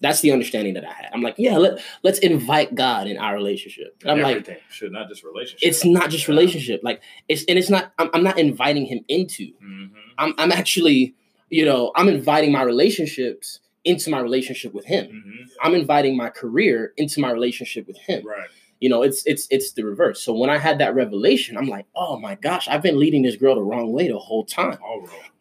[0.00, 1.10] That's the understanding that I had.
[1.12, 3.96] I'm like, yeah, let let's invite God in our relationship.
[4.02, 5.66] And I'm like, should not just relationship.
[5.68, 9.52] it's not just relationship like it's and it's not i'm, I'm not inviting him into
[9.60, 9.86] hmm
[10.18, 11.14] I'm, I'm actually
[11.50, 16.28] you know i'm inviting my relationships into my relationship with him hmm i'm inviting my
[16.28, 18.48] career into my relationship with him Right.
[18.80, 21.86] you know it's it's it's the reverse so when i had that revelation i'm like
[21.94, 24.78] oh my gosh i've been leading this girl the wrong way the whole time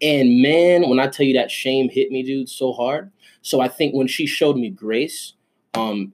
[0.01, 3.11] and man, when I tell you that shame hit me, dude, so hard.
[3.45, 5.33] So I think when she showed me grace,
[5.75, 6.13] um,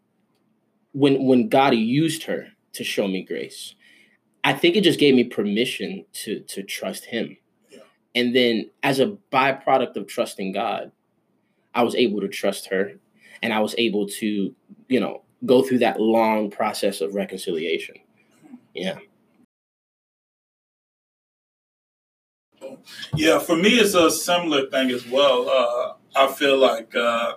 [0.92, 3.74] when when God used her to show me grace,
[4.44, 7.38] I think it just gave me permission to to trust Him.
[7.70, 7.80] Yeah.
[8.16, 10.92] And then as a byproduct of trusting God,
[11.74, 13.00] I was able to trust her,
[13.42, 14.54] and I was able to,
[14.90, 17.96] you know, go through that long process of reconciliation.
[18.74, 18.98] Yeah.
[23.16, 25.50] Yeah, for me, it's a similar thing as well.
[25.50, 27.34] Uh, I feel like uh,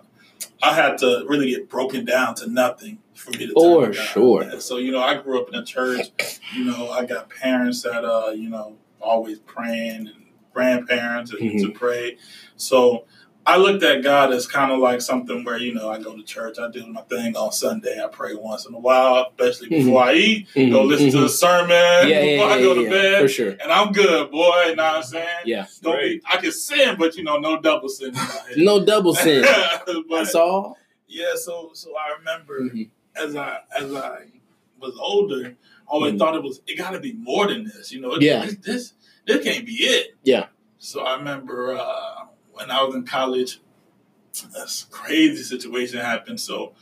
[0.62, 3.52] I had to really get broken down to nothing for me to.
[3.54, 4.44] For sure.
[4.44, 6.08] Yeah, So you know, I grew up in a church.
[6.54, 11.60] You know, I got parents that uh, you know always praying and grandparents and Mhm.
[11.62, 12.16] to pray.
[12.56, 13.06] So
[13.46, 16.22] I looked at God as kind of like something where you know I go to
[16.22, 20.02] church, I do my thing on Sunday, I pray once in a while, especially before
[20.02, 20.48] I eat.
[20.54, 21.24] Go Mhm, listen to mhm.
[21.24, 23.50] a sermon yeah, yeah, before I go yeah, to yeah, bed, for sure.
[23.50, 24.62] and I'm good, boy.
[24.68, 25.28] You know what I'm saying?
[25.44, 25.66] Yeah.
[25.82, 26.22] Don't Great.
[26.22, 28.08] be, I can sin, but you know, no double sin.
[28.08, 28.56] in my head.
[28.56, 29.44] No double sin.
[29.86, 30.78] but That's all.
[31.06, 32.88] yeah, so so I remember Mhm.
[33.16, 34.20] as I as I
[34.80, 35.54] was older,
[35.86, 37.92] I always thought it was it got to be more than this.
[37.92, 38.46] You know, it, Yeah.
[38.46, 38.92] this, this
[39.26, 40.14] this can't be it.
[40.22, 40.46] Yeah.
[40.78, 42.24] So I remember uh,
[42.54, 43.60] when I was in college,
[44.52, 46.40] this crazy situation happened.
[46.40, 46.72] So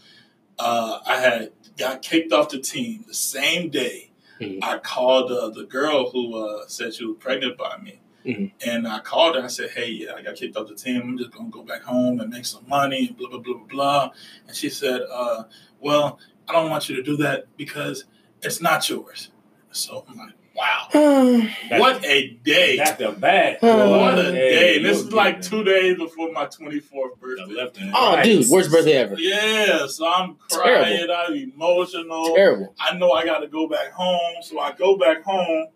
[0.59, 4.11] uh, I had got kicked off the team the same day.
[4.41, 4.59] Mhm.
[4.63, 8.01] I called uh, the girl who uh, said she was pregnant by me.
[8.25, 8.53] Mhm.
[8.65, 9.43] And I called her.
[9.43, 11.01] I said, "Hey, yeah, I got kicked off the team.
[11.03, 13.67] I'm just gonna go back home and make some money." And blah blah blah blah
[13.67, 14.11] blah.
[14.47, 15.45] And she said, uh,
[15.81, 18.05] "Well, I don't want you to do that because
[18.43, 19.31] it's not yours."
[19.73, 20.89] So I'm like, "Wow,
[21.79, 22.77] what a day!
[22.77, 23.59] That's the bad.
[23.63, 27.53] What a day!" And this is like get two days before my 24th birthday.
[27.53, 28.25] left Oh, right.
[28.25, 29.17] dude, worst birthday ever.
[29.19, 31.09] Yeah, so I'm crying.
[31.11, 32.35] I'm emotional.
[32.35, 32.75] Terrible.
[32.79, 34.37] I know I got to go back home.
[34.43, 35.67] So I go back home.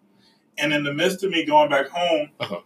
[0.59, 2.61] And in the midst of me going back home, Uh-huh.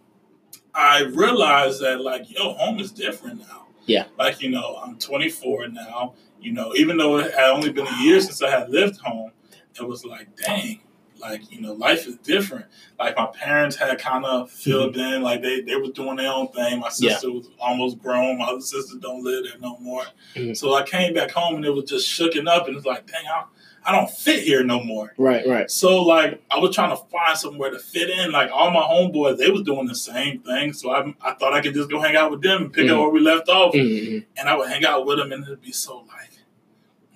[0.73, 3.67] I realized that, like, yo, home is different now.
[3.85, 4.05] Yeah.
[4.17, 6.13] Like, you know, I'm 24 now.
[6.39, 9.31] You know, even though it had only been a year since I had lived home,
[9.77, 10.79] it was like, dang,
[11.21, 12.65] like, you know, life is different.
[12.99, 16.47] Like, my parents had kind of filled in, like, they, they was doing their own
[16.49, 16.79] thing.
[16.79, 17.03] My Mm-hmm.
[17.05, 17.11] Yeah.
[17.13, 18.37] sister was almost grown.
[18.39, 20.03] My other sister don't live there no more.
[20.35, 20.55] Mhm.
[20.57, 22.67] So I came back home and it was just shooken up.
[22.67, 23.43] And it's like, dang, I,
[23.83, 25.11] I don't fit here no more.
[25.17, 25.69] Right, right.
[25.71, 28.31] So like I was trying to find somewhere to fit in.
[28.31, 30.73] Like all my homeboys, they was doing the same thing.
[30.73, 32.97] So I, I thought I could just go hang out with them and pick up
[32.97, 32.99] Mhm.
[33.01, 33.73] where we left off.
[33.73, 34.23] Mhm.
[34.37, 36.30] And I would hang out with them, and it'd be so like,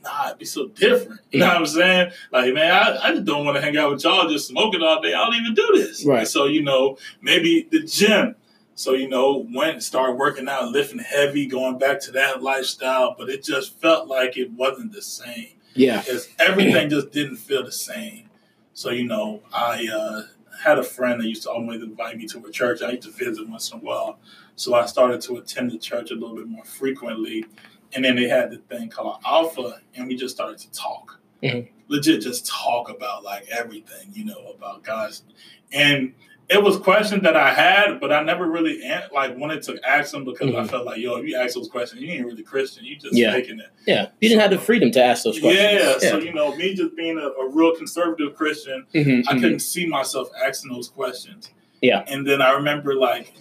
[0.06, 1.20] nah, it'd be so different.
[1.32, 2.12] You know what I'm saying?
[2.32, 5.02] Like man, I, I just don't want to hang out with y'all just smoking all
[5.02, 5.14] day.
[5.14, 6.06] I don't even do this.
[6.06, 6.20] Right.
[6.20, 8.36] And so you know maybe the gym.
[8.76, 13.16] So you know went and started working out, lifting heavy, going back to that lifestyle.
[13.18, 16.00] But it just felt like it wasn't the same Yeah.
[16.02, 18.30] because everything just didn't feel the same.
[18.74, 20.24] So you know, I uh,
[20.62, 22.82] had a friend that used to always invite me to a church.
[22.82, 24.20] I used to visit once in a while.
[24.58, 27.46] So I started to attend the church a little bit more frequently.
[27.94, 31.20] And then they had the thing called Alpha, and we just started to talk.
[31.44, 31.68] Mhm.
[31.88, 35.24] Legit, just talk about like everything, you know, about God's.
[35.72, 36.14] And
[36.50, 38.80] it was questions that I had, but I never really
[39.14, 40.70] like wanted to ask them because I Mhm.
[40.70, 42.86] felt like, yo, if you ask those questions, you ain't really Christian.
[42.86, 43.32] You just Yeah.
[43.34, 43.68] faking it.
[43.88, 45.80] Yeah, you didn't have the freedom to ask those questions.
[45.82, 49.42] Yeah, so you know, me just being a, a real conservative Christian, Mhm, I mhm.
[49.42, 51.50] couldn't see myself asking those questions.
[51.82, 52.04] Yeah.
[52.08, 53.34] And then I remember like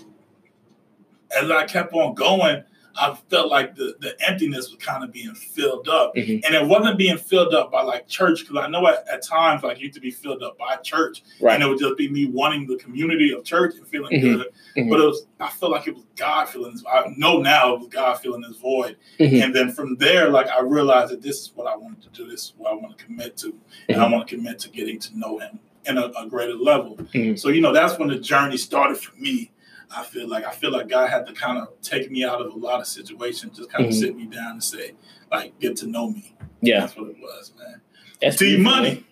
[1.37, 2.63] as I kept on going,
[2.97, 6.15] I felt like the, the emptiness was kind of being filled up.
[6.15, 6.45] Mhm.
[6.45, 9.63] And it wasn't being filled up by like church, because I know at, at times
[9.63, 11.23] like you used to be filled up by church.
[11.41, 11.55] Right.
[11.55, 14.23] And it would just be me wanting the community of church and feeling Mhm.
[14.23, 14.47] good.
[14.77, 14.91] Mhm.
[14.91, 16.85] But it was I felt like it was God feeling this.
[16.91, 18.97] I know now it was God feeling this void.
[19.19, 19.43] Mhm.
[19.45, 22.29] And then from there, like I realized that this is what I wanted to do.
[22.31, 23.55] This is what I want to commit to,
[23.89, 26.97] and I want to commit to getting to know Him in a, a greater level.
[27.13, 27.39] Mhm.
[27.39, 29.51] So you know, that's when the journey started for me.
[29.97, 32.53] I feel like I feel like God had to kind of take me out of
[32.53, 33.99] a lot of situations, just kind of Mhm.
[34.01, 34.93] sit me down and say,
[35.31, 36.35] like, get to know me.
[36.61, 37.81] Yeah, That's what it was, man.
[38.21, 39.05] that's T money.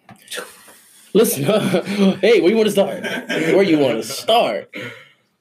[1.15, 1.45] Listen,
[2.21, 3.03] hey, where you want to start?
[3.29, 4.75] Where you want to start?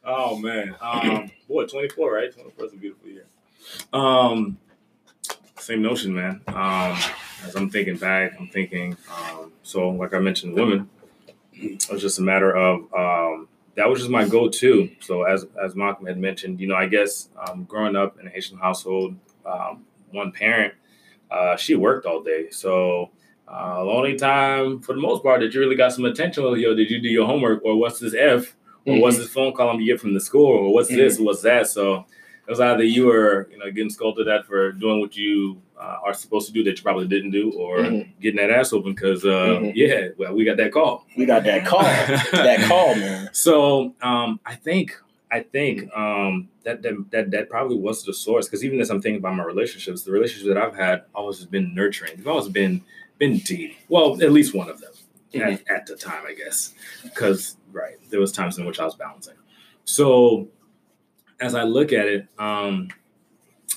[0.04, 2.34] Oh man, um, boy, twenty four, right?
[2.34, 3.26] Twenty four is a beautiful year.
[3.94, 4.58] Um,
[5.60, 6.42] same notion, man.
[6.48, 6.98] Um,
[7.46, 8.98] as I'm thinking back, I'm thinking.
[9.10, 10.90] Um, so, like I mentioned, women.
[11.54, 13.31] It was just a matter of um,
[13.82, 14.90] that was just my go-to.
[15.00, 18.30] So, as as Malcolm had mentioned, you know, I guess um, growing up in a
[18.30, 19.16] Haitian household,
[19.46, 20.74] um, one parent,
[21.30, 23.12] uh, she worked all day, so.
[23.48, 26.58] Uh, the only time, for the most part, that you really got some attention was,
[26.58, 28.56] yo, did you do your homework or what's this F?
[28.86, 31.68] or what's this phone call you get from the school, or what's this, what's that.
[31.68, 32.06] So
[32.48, 35.98] it was either you were, you know, getting scolded at for doing what you uh,
[36.06, 38.08] are supposed to do that you probably didn't do, or Mhm.
[38.22, 39.72] getting that ass open because, uh, Mhm.
[39.76, 41.06] yeah, well, we got that call.
[41.18, 41.82] We got that call.
[42.34, 43.30] that call, man.
[43.34, 44.96] So um, I think
[45.32, 49.02] I think um, that, that that that probably was the source because even as I'm
[49.02, 52.14] thinking about my relationships, the relationships that I've had always has been nurturing.
[52.18, 52.82] They've always been
[53.18, 53.76] been deep.
[53.88, 54.92] Well, at least one of them
[55.34, 56.74] at, at the time, I guess,
[57.04, 59.36] because right there was times in which I was balancing.
[59.86, 60.48] So
[61.42, 62.88] as I look at it, um,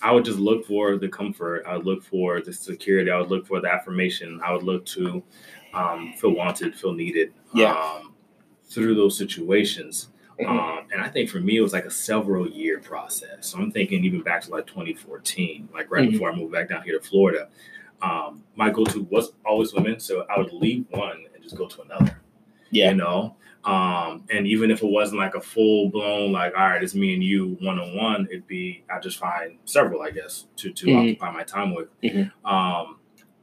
[0.03, 1.64] I would just look for the comfort.
[1.66, 3.11] I would look for the security.
[3.11, 4.40] I would look for the affirmation.
[4.44, 5.22] I would look to
[5.72, 7.33] um, feel wanted, feel needed.
[7.55, 7.72] Yeah.
[7.74, 8.12] Um,
[8.68, 10.09] through those situations.
[10.40, 10.48] Mhm.
[10.48, 13.46] Um, and I think for me, it was like a several year process.
[13.48, 16.12] So I'm thinking even back to like 2014, like right Mhm.
[16.12, 17.48] before I moved back down here to Florida.
[18.03, 20.00] Um, my go to was always women.
[20.00, 22.20] So I would leave one and just go to another
[22.70, 22.90] Yeah.
[22.90, 26.83] you know um and even if it wasn't like a full blown like all right
[26.83, 30.46] it's me and you one on one it'd be i just find several i guess
[30.57, 30.98] to to Mhm.
[30.98, 32.31] occupy my time with Mhm.
[32.44, 32.96] um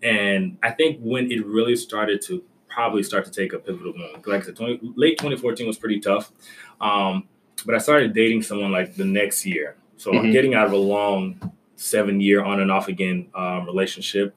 [0.04, 4.26] and i think when it really started to probably start to take a pivotal moment
[4.28, 6.32] like i said 20, late 2014 was pretty tough
[6.80, 7.28] um
[7.66, 10.32] but i started dating someone like the next year so i'm Mhm.
[10.32, 11.40] getting out of a long
[11.76, 14.36] seven year on and off again um, relationship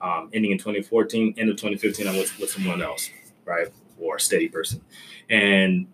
[0.00, 3.10] um, ending in 2014 end of 2015 i'm with, with someone else
[3.44, 3.68] right
[3.98, 4.82] or a steady person.
[5.28, 5.86] And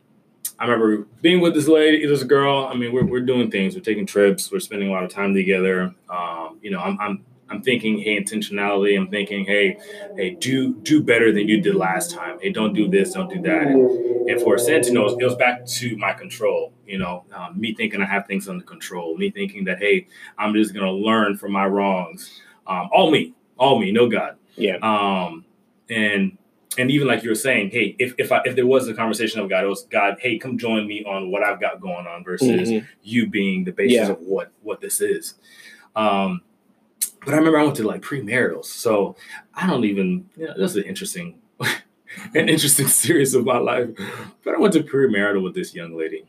[0.58, 2.68] I remember being with this lady, this girl.
[2.70, 3.74] I mean, we're, we're doing things.
[3.74, 4.50] We're taking trips.
[4.52, 5.94] We're spending a lot of time together.
[6.08, 8.98] Um, you know, I'm, I'm I'm thinking, hey, intentionality.
[8.98, 9.78] I'm thinking, hey,
[10.16, 12.38] hey, do do better than you did last time.
[12.40, 13.66] Hey, don't do this, don't do that.
[13.66, 16.72] And, and for a sense, you know, it was back to my control.
[16.86, 19.16] You know, um, me thinking I have things under control.
[19.18, 20.06] Me thinking that, hey,
[20.38, 22.40] I'm just gonna learn from my wrongs.
[22.66, 24.36] Um, all me, all me, no God.
[24.56, 24.76] Yeah.
[24.76, 25.44] Um,
[25.90, 26.38] and
[26.78, 29.40] and even like you were saying, hey, if if I if there was a conversation
[29.40, 32.24] of God, it was God, hey, come join me on what I've got going on
[32.24, 32.86] versus Mhm.
[33.02, 34.10] you being the basis Yeah.
[34.12, 35.34] of what what this is.
[35.94, 36.42] Um,
[37.24, 39.16] but I remember I went to like premaritals, so
[39.54, 40.28] I don't even.
[40.36, 41.38] You know, this is an interesting,
[42.34, 43.88] an interesting series of my life.
[44.44, 46.24] But I went to premarital with this young lady,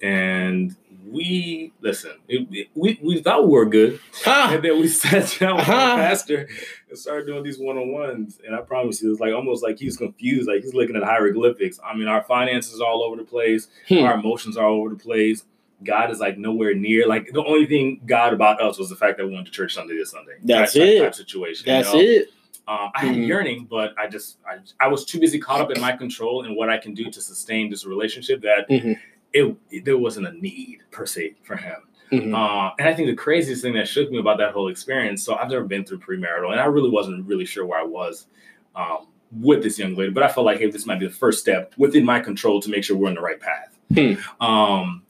[0.00, 0.74] and
[1.10, 2.12] we listen.
[2.28, 4.50] It, we we thought we were good, Ha!
[4.54, 6.48] and then we sat down with our pastor
[6.88, 8.38] and started doing these one on ones.
[8.46, 11.02] And I promise you, it was like almost like he's confused, like he's looking at
[11.02, 11.78] hieroglyphics.
[11.84, 13.98] I mean, our finances are all over the place, Hmm.
[14.04, 15.44] our emotions are all over the place.
[15.84, 17.06] God is like nowhere near.
[17.06, 19.74] Like the only thing God about us was the fact that we went to church
[19.74, 20.32] Sunday to Sunday.
[20.42, 21.00] That's type, it.
[21.00, 21.66] Type situation.
[21.68, 22.00] you That's know?
[22.00, 22.28] it.
[22.66, 23.26] Um, I had Mhm.
[23.26, 26.54] yearning, but I just I, I was too busy caught up in my control and
[26.56, 28.98] what I can do to sustain this relationship that Mhm.
[29.32, 31.76] It, it there wasn't a need per se for him.
[32.12, 32.34] Mhm.
[32.34, 35.22] Uh, and I think the craziest thing that shook me about that whole experience.
[35.22, 38.26] So I've never been through premarital, and I really wasn't really sure where I was
[38.74, 40.10] um, with this young lady.
[40.10, 42.70] But I felt like, hey, this might be the first step within my control to
[42.70, 43.76] make sure we're on the right path.
[43.94, 44.42] Hmm.
[44.42, 45.02] Um,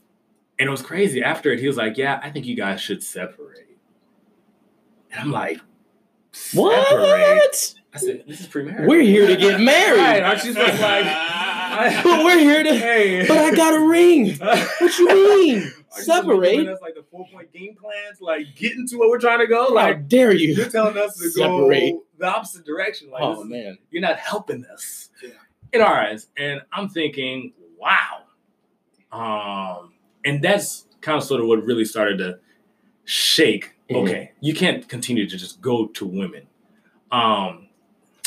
[0.59, 1.23] and it was crazy.
[1.23, 3.77] After it, he was like, "Yeah, I think you guys should separate."
[5.11, 5.61] And I'm like,
[6.33, 7.73] "Separate?" What?
[7.93, 9.99] I said, "This is premarital." We're here to get married.
[9.99, 10.21] Right.
[10.23, 11.05] And she's just like,
[12.03, 12.75] but we're here to.
[12.75, 13.27] Hey.
[13.27, 14.35] But I got a ring.
[14.37, 15.71] What you mean?
[15.95, 16.67] Are Separate?
[16.67, 19.69] us like the four point game plans, like getting to where we're trying to go.
[19.69, 20.53] How Like dare you?
[20.53, 21.93] you're telling us to Separate.
[21.93, 23.09] go the opposite direction.
[23.09, 23.77] Like Oh man.
[23.89, 25.31] you're not helping us Yeah.
[25.73, 26.27] in our eyes.
[26.37, 28.21] And I'm thinking, wow.
[29.11, 32.39] Um, and that's kind of sort of what really started to
[33.05, 33.73] shake.
[33.89, 34.03] Mhm.
[34.03, 36.45] Okay, you can't continue to just go to women.
[37.11, 37.68] Um,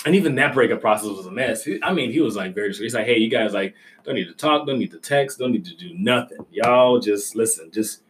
[0.04, 1.64] and even that breakup process was a mess.
[1.64, 2.86] He- I mean, he was like very discreet.
[2.86, 5.52] He's like, hey, you guys like don't need to talk, don't need to text, don't
[5.52, 6.44] need to do nothing.
[6.50, 8.00] Y'all just listen, just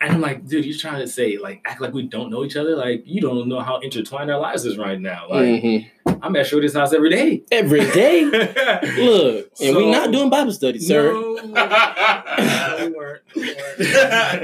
[0.00, 2.56] and I'm like, dude, you're trying to say like act like we don't know each
[2.56, 2.74] other.
[2.76, 5.26] Like you don't know how intertwined our lives is right now.
[5.28, 5.90] Like Mhm.
[6.22, 7.42] I'm at Shorty's house every day.
[7.52, 8.24] Every day.
[8.26, 11.12] Look, and we So- not doing Bible study, sir.
[11.12, 11.34] No,
[12.80, 13.22] we weren't.
[13.36, 14.42] We weren't.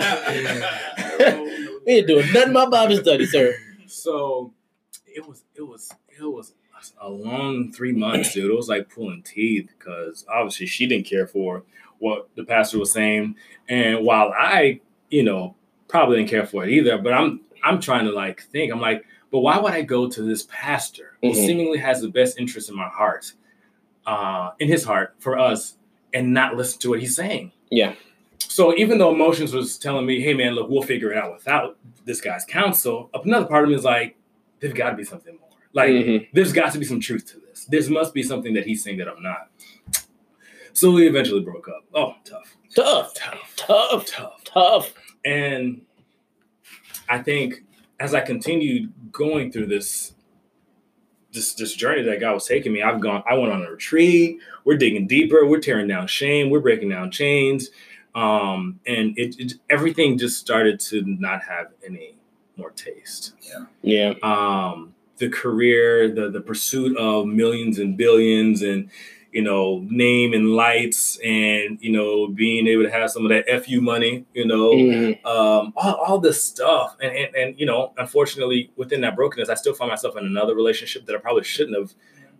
[1.86, 3.54] We ain't doing nothing but Bible study, sir.
[3.86, 4.52] So
[5.06, 5.90] it was it was
[6.26, 6.52] it was
[7.00, 8.50] a long three months, dude.
[8.50, 11.64] It was like pulling teeth because obviously she didn't care for
[11.98, 13.34] what the pastor was saying,
[13.68, 15.56] and while I, you know,
[15.88, 16.98] probably didn't care for it either.
[16.98, 18.72] But I'm I'm trying to like think.
[18.72, 21.34] I'm like, but why would I go to this pastor who Mhm.
[21.34, 23.32] seemingly has the best interest in my heart,
[24.06, 25.76] uh, in his heart for us,
[26.14, 27.52] and not listen to what he's saying?
[27.70, 27.94] Yeah.
[28.38, 31.76] So even though emotions was telling me, hey man, look, we'll figure it out without
[32.04, 34.16] this guy's counsel, another part of me is like,
[34.60, 35.47] there's got to be something more.
[35.78, 36.28] Like, Mhm.
[36.32, 37.64] there's got to be some truth to this.
[37.66, 39.48] There must be something that he's saying that I'm not.
[40.72, 41.84] So we eventually broke up.
[41.94, 44.44] Oh, tough, Tough, tough, tough, tough.
[44.44, 44.92] tough.
[45.24, 45.82] And
[47.08, 47.62] I think
[47.98, 50.14] as I continued going through this
[51.32, 53.22] this this journey that God was taking me, I've gone.
[53.28, 54.38] I went on a retreat.
[54.64, 55.44] We're digging deeper.
[55.46, 56.48] We're tearing down shame.
[56.50, 57.70] We're breaking down chains.
[58.14, 62.16] Um, and it, it everything just started to not have any
[62.56, 63.34] more taste.
[63.42, 63.64] Yeah.
[63.82, 64.14] Yeah.
[64.22, 68.90] Um, the career, the the pursuit of millions and billions, and
[69.32, 73.46] you know, name and lights, and you know, being able to have some of that
[73.64, 75.24] fu money, you know, Mhm.
[75.26, 76.96] um, all, all this stuff.
[77.02, 80.54] And, and, and, you know, unfortunately, within that brokenness, I still find myself in another
[80.54, 81.92] relationship that I probably shouldn't have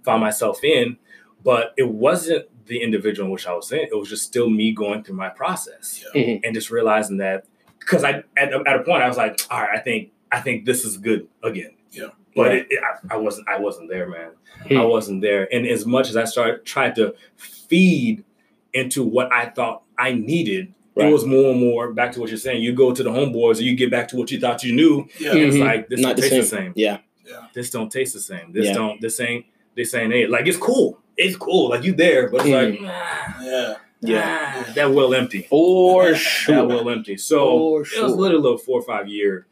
[0.03, 0.97] found myself in.
[1.45, 3.81] But it wasn't the individual in which I was in.
[3.81, 6.21] It was just still me going through my process Yeah.
[6.23, 6.41] Mhm.
[6.43, 7.45] and just realizing that
[7.81, 10.65] because I at, at a point I was like, all right, I think I think
[10.65, 11.73] this is good again.
[11.91, 12.09] Yeah.
[12.39, 12.59] But Yeah.
[12.61, 14.31] it, it, I, I wasn't I wasn't there, man.
[14.69, 14.77] Hmm.
[14.79, 15.47] I wasn't there.
[15.53, 18.25] And as much as I started tried to feed
[18.73, 21.09] into what I thought I needed, Right.
[21.09, 22.61] it was more and more back to what you're saying.
[22.63, 25.07] You go to the homeboys, or you get back to what you thought you knew.
[25.21, 25.31] Yeah.
[25.31, 26.41] And it's like this Not don't the taste same.
[26.41, 26.73] the same.
[26.77, 26.99] Yeah.
[27.25, 27.47] Yeah.
[27.55, 28.53] This don't taste the same.
[28.53, 28.73] This Yeah.
[28.75, 29.01] don't.
[29.01, 29.45] This ain't.
[29.77, 30.29] This ain't it.
[30.31, 30.99] Like it's cool.
[31.17, 31.69] It's cool.
[31.71, 32.81] Like you there, but it's Mhm.
[32.81, 33.75] like ah, Yeah.
[34.01, 34.65] Yeah.
[34.69, 35.43] ah, that well empty.
[35.49, 36.55] For sure.
[36.57, 37.17] That well empty.
[37.17, 38.09] So For it was sure.
[38.09, 39.47] literally a four or five year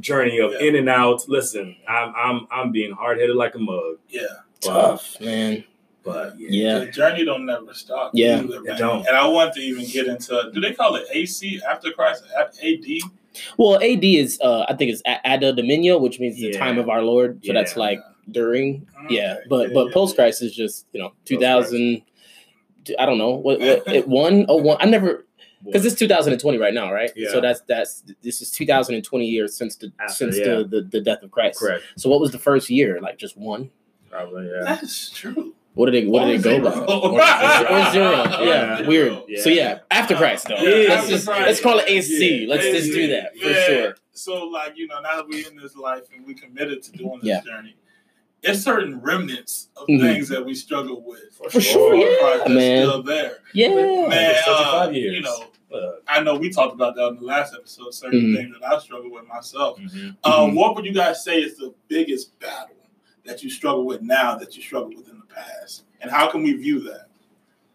[0.00, 0.62] journey of Yeah.
[0.68, 1.28] in and out.
[1.28, 3.98] Listen, I'm I'm I'm being hard headed like a mug.
[4.08, 4.22] Yeah.
[4.62, 5.64] But, Tough, man.
[6.04, 6.48] but yeah.
[6.50, 6.78] Yeah.
[6.80, 8.12] The journey don't never stop.
[8.14, 8.40] Yeah.
[8.40, 8.78] either, man.
[8.78, 9.06] don't.
[9.06, 10.50] And I want to even get into.
[10.54, 12.24] Do they call it AC after Christ?
[12.38, 12.84] AD.
[13.56, 16.88] Well, AD is, uh, I think it's A- Anno Domini, which means the time of
[16.90, 17.40] our Lord.
[17.44, 17.98] So that's like
[18.30, 18.86] during.
[19.10, 19.34] Yeah.
[19.36, 19.40] Okay.
[19.48, 22.02] But Yeah, but yeah, post Christ is just you know two thousand.
[22.98, 24.76] I don't know what, what it one oh one.
[24.80, 25.24] I never
[25.64, 27.10] because it's 2020 right now, right?
[27.16, 27.30] Yeah.
[27.30, 30.44] So that's that's this is 2020 years since the After, since yeah.
[30.44, 31.58] the, the the death of Christ.
[31.58, 31.84] correct.
[31.96, 33.00] So what was the first year?
[33.00, 33.70] Like just one?
[34.10, 34.64] Probably yeah.
[34.64, 35.54] That's true.
[35.74, 36.78] What did it what did it go by?
[36.78, 38.24] Or, or zero?
[38.44, 38.86] Yeah, Yeah.
[38.86, 39.22] weird.
[39.28, 39.40] Yeah.
[39.42, 40.56] So yeah, after Christ though.
[40.56, 41.46] Yeah, let's after just Christ.
[41.46, 42.44] let's call it AC.
[42.44, 42.48] Yeah.
[42.54, 43.66] Let's just do that for Yeah.
[43.66, 43.94] sure.
[44.14, 47.20] So, like, you know, now that we're in this life and we committed to doing
[47.22, 47.40] this Yeah.
[47.40, 47.74] journey,
[48.42, 50.00] there's certain remnants of Mhm.
[50.02, 51.32] things that we struggle with.
[51.50, 52.86] For sure, yeah, Christ that's man.
[52.88, 53.38] Still there.
[53.54, 53.68] Yeah.
[53.70, 55.14] Man, It's such a uh, five years.
[55.14, 55.44] you know,
[56.08, 58.36] I know we talked about that in the last episode, certain Mhm.
[58.36, 59.78] things that I struggle with myself.
[59.78, 60.16] mhm.
[60.24, 60.54] Um, Mhm.
[60.54, 62.76] what would you guys say is the biggest battle
[63.24, 65.84] that you struggle with now that you struggled with in the past?
[66.00, 67.08] And how can we view that?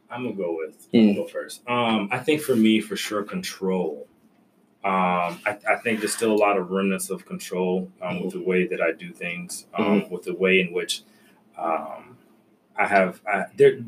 [0.10, 1.00] I'm gonna go with Mm.
[1.00, 1.62] I'm gonna go first.
[1.68, 4.08] Um, I think for me, for sure, control.
[4.86, 8.40] Um, I, I think there's still a lot of remnants of control um, with the
[8.42, 11.02] way that I do things, um, with the way in which
[11.58, 12.18] um,
[12.78, 13.20] I have.
[13.28, 13.80] I, there,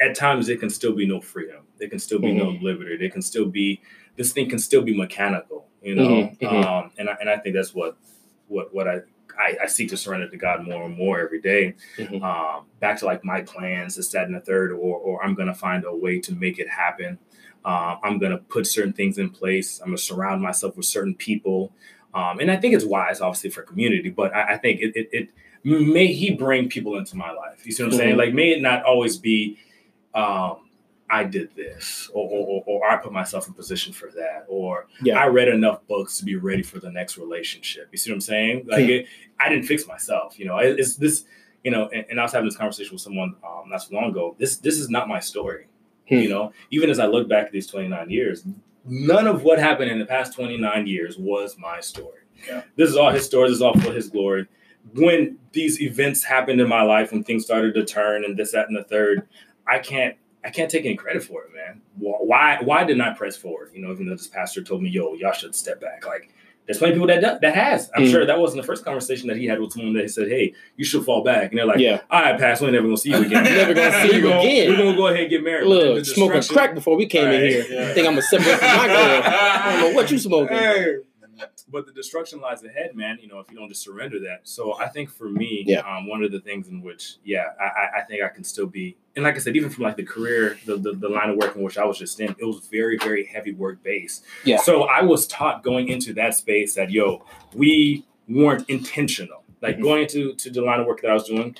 [0.00, 1.61] at times, there can still be no freedom.
[1.82, 2.96] There can still be no liberty.
[2.96, 3.80] There can still be
[4.14, 6.06] this thing can still be mechanical, you know.
[6.08, 6.64] Mhm, mhm.
[6.64, 7.96] Um, and I, and I think that's what
[8.46, 9.00] what what I,
[9.36, 12.22] I I seek to surrender to God more and more every day Mhm.
[12.22, 15.54] um, back to like my plans, this, that, and the third, or or I'm gonna
[15.56, 17.18] find a way to make it happen.
[17.64, 19.80] Um, I'm gonna put certain things in place.
[19.80, 21.72] I'm gonna surround myself with certain people,
[22.14, 24.08] um, and I think it's wise, obviously, for community.
[24.10, 25.28] But I, I think it, it, it
[25.64, 27.66] may he bring people into my life.
[27.66, 28.14] You see what I'm saying?
[28.14, 28.18] Mhm.
[28.18, 29.58] Like, may it not always be.
[30.14, 30.58] Um,
[31.12, 35.18] I did this, or, or, or, I put myself in position for that, or Yeah.
[35.22, 37.88] I read enough books to be ready for the next relationship.
[37.92, 38.64] You see what I'm saying?
[38.66, 39.06] Like, it,
[39.38, 40.38] I didn't fix myself.
[40.38, 41.24] You know, It- it's this
[41.64, 44.10] you know, and, and I was having this conversation with someone um, not so long
[44.10, 44.34] ago.
[44.38, 45.66] This this is not my story.
[46.08, 46.16] Hmm.
[46.16, 48.44] You know, even as I look back at these 29 years,
[48.84, 52.18] none of what happened in the past 29 years was my story.
[52.48, 52.62] Yeah.
[52.74, 53.48] This is all his story.
[53.48, 54.48] This is all for his glory.
[54.94, 58.66] When these events happened in my life, when things started to turn and this, that,
[58.66, 59.28] and the third,
[59.64, 61.80] I can't I can't take any credit for it, man.
[61.98, 63.70] Why why didn't I press forward?
[63.74, 66.30] You know, even though this pastor told me, "Yo, y'all should step back." Like,
[66.66, 67.90] there's plenty of people that that has.
[67.94, 68.10] I'm Mm.
[68.10, 70.54] sure that wasn't the first conversation that he had with someone that he said, "Hey,
[70.76, 72.00] you should fall back," and they're like, yeah.
[72.10, 72.60] "All right, pass.
[72.60, 73.44] We're never gonna see you again.
[73.44, 74.70] Never gonna see We're you gonna- again.
[74.70, 77.64] We're gonna go ahead and get married." Look, smoking crack before we came in here.
[77.70, 77.92] yeah.
[77.94, 78.96] Think I'm gonna separate from my girl.
[79.24, 80.56] I don't know what you smoking.
[80.56, 80.96] Hey.
[81.72, 83.18] But the destruction lies ahead, man.
[83.20, 84.40] You know, if you don't just surrender that.
[84.44, 85.80] So I think for me, Yeah.
[85.80, 88.96] um, one of the things in which, yeah, I, I- think I can still be,
[89.16, 91.56] and like I said, even from like the career, the, the the line of work
[91.56, 94.24] in which I was just in, it was very, very heavy work based.
[94.44, 94.58] Yeah.
[94.58, 99.42] So I was taught going into that space that yo, we weren't intentional.
[99.62, 99.82] Like Mhm.
[99.82, 101.56] going into to the line of work that I was doing,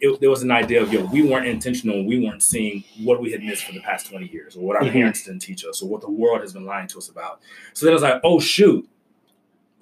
[0.00, 2.04] it, there was an idea of yo, we weren't intentional.
[2.04, 4.82] We weren't seeing what we had missed for the past twenty years, or what our
[4.82, 4.92] Mhm.
[4.92, 7.40] parents didn't teach us, or what the world has been lying to us about.
[7.72, 8.88] So then I was like, oh shoot,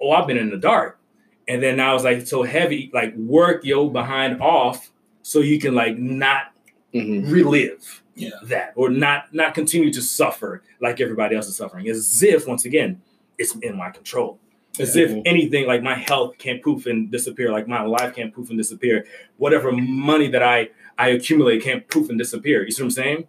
[0.03, 0.99] oh I've been in the dark,
[1.47, 4.91] and then I was like so heavy, like work yo behind off,
[5.23, 6.47] so you can like not
[6.93, 7.31] Mhm.
[7.31, 8.29] relive Yeah.
[8.43, 12.65] that or not not continue to suffer like everybody else is suffering as if once
[12.65, 13.01] again
[13.39, 14.37] it's in my control
[14.79, 18.49] as if anything like my health can't poof and disappear like my life can't poof
[18.49, 19.05] and disappear.
[19.37, 22.63] Whatever money that i i accumulate can't poof and disappear.
[22.65, 23.27] You see what i'm saying?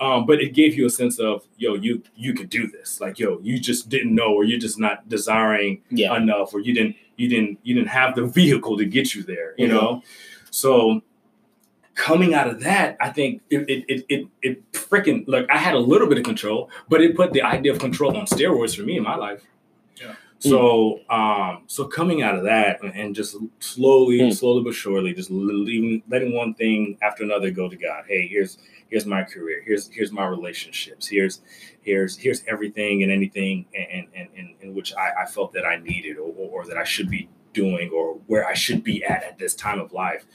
[0.00, 3.00] Um but it gave you a sense of yo you you could do this.
[3.00, 6.16] Like yo you just didn't know or you're just not desiring Yeah.
[6.16, 9.54] enough or you didn't you didn't you didn't have the vehicle to get you there
[9.58, 9.70] you Mhm.
[9.72, 10.02] know?
[10.50, 11.02] So
[11.96, 15.74] coming out of that i think it it it it, it freaking look i had
[15.74, 18.82] a little bit of control but it put the idea of control on steroids for
[18.82, 19.44] me in my life
[20.40, 20.50] Yeah.
[20.50, 24.34] so um so coming out of that and, and just slowly Mm.
[24.34, 28.58] slowly but surely just leaving letting one thing after another go to god hey here's
[28.88, 31.40] here's my career here's here's my relationships here's
[31.82, 35.76] here's here's everything and anything and and, and in which I, I felt that I
[35.76, 39.22] needed or, or, or that I should be doing or where I should be at
[39.22, 40.26] at this time of life.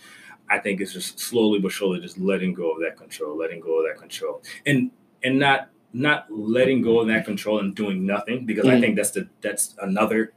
[0.50, 3.80] I think it's just slowly but surely just letting go of that control, letting go
[3.82, 4.90] of that control, and
[5.24, 8.80] and not not letting go of that control and doing nothing because I Mm.
[8.82, 10.34] think that's the that's another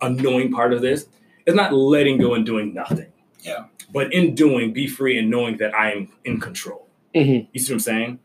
[0.00, 1.06] annoying part of this.
[1.46, 3.12] It's not letting go and doing nothing.
[3.42, 3.64] Yeah.
[3.92, 6.86] But in doing, be free and knowing that I am in control.
[7.14, 7.46] Mhm.
[7.52, 8.18] You see what I'm saying?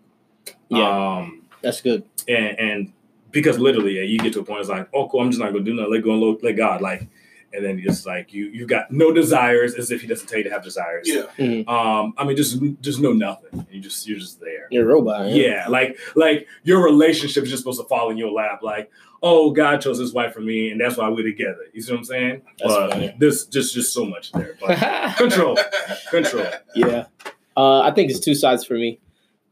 [0.69, 1.17] Yeah.
[1.17, 2.03] Um, That's good.
[2.27, 2.93] and and
[3.31, 5.51] because literally, yeah, you get to a point it's like, oh, cool, I'm just not
[5.51, 5.91] gonna do nothing.
[5.91, 7.07] Let go and let God, like,
[7.53, 10.43] and then it's like you you got no desires, as if He doesn't tell you
[10.45, 11.07] to have desires.
[11.07, 11.23] Yeah.
[11.67, 13.65] Um, I mean, just just no nothing.
[13.71, 14.67] You just you're just there.
[14.71, 15.31] You're a robot.
[15.31, 18.61] Yeah, like like your relationship is just supposed to fall in your lap.
[18.61, 18.91] Like,
[19.21, 21.65] oh, God chose his wife for me, and that's why we're together.
[21.73, 22.41] You see what I'm saying?
[22.59, 23.15] That's but funny.
[23.17, 24.55] There's just just so much there.
[24.59, 25.57] But control,
[26.09, 26.47] control.
[26.75, 27.05] yeah.
[27.57, 28.99] Uh, I think it's two sides for me.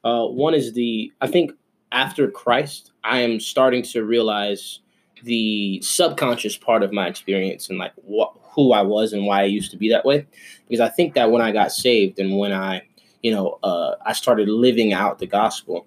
[0.03, 1.51] Uh, one is the I think
[1.91, 4.79] after Christ, I am starting to realize
[5.23, 9.45] the subconscious part of my experience and like what who I was and why I
[9.45, 10.25] used to be that way.
[10.67, 12.81] Because I think that when I got saved and when I,
[13.21, 15.85] you know, uh, I started living out the gospel,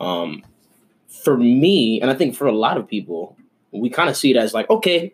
[0.00, 0.44] um,
[1.08, 3.36] for me, and I think for a lot of people,
[3.72, 5.12] we kind of see it as like, okay,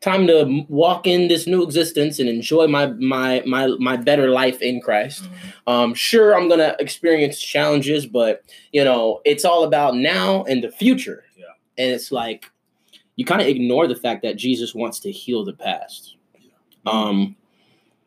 [0.00, 4.60] time to walk in this new existence and enjoy my my my my better life
[4.60, 5.28] in Christ.
[5.66, 10.70] Um, sure, I'm gonna experience challenges, but you know, it's all about now and the
[10.70, 11.24] future.
[11.36, 11.44] Yeah.
[11.78, 12.50] And it's like
[13.16, 16.16] you kind of ignore the fact that Jesus wants to heal the past.
[16.86, 17.36] Um,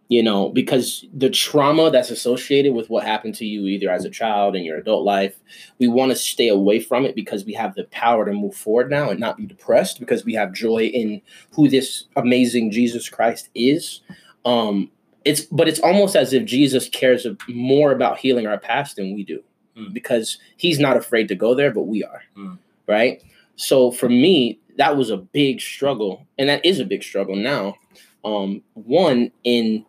[0.07, 4.09] you know, because the trauma that's associated with what happened to you, either as a
[4.09, 5.35] child in your adult life,
[5.79, 8.89] we want to stay away from it because we have the power to move forward
[8.91, 11.21] now and not be depressed because we have joy in
[11.53, 14.01] who this amazing Jesus Christ is.
[14.43, 14.91] Um,
[15.23, 19.23] it's but it's almost as if Jesus cares more about healing our past than we
[19.23, 19.41] do,
[19.75, 19.91] Mm.
[19.93, 22.59] because he's not afraid to go there, but we are, Mm.
[22.87, 23.23] right?
[23.55, 27.75] So for me, that was a big struggle, and that is a big struggle now.
[28.23, 29.85] Um, one in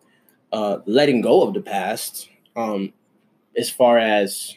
[0.51, 2.93] uh, letting go of the past, um,
[3.57, 4.55] as far as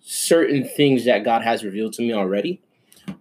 [0.00, 2.62] certain things that God has revealed to me already.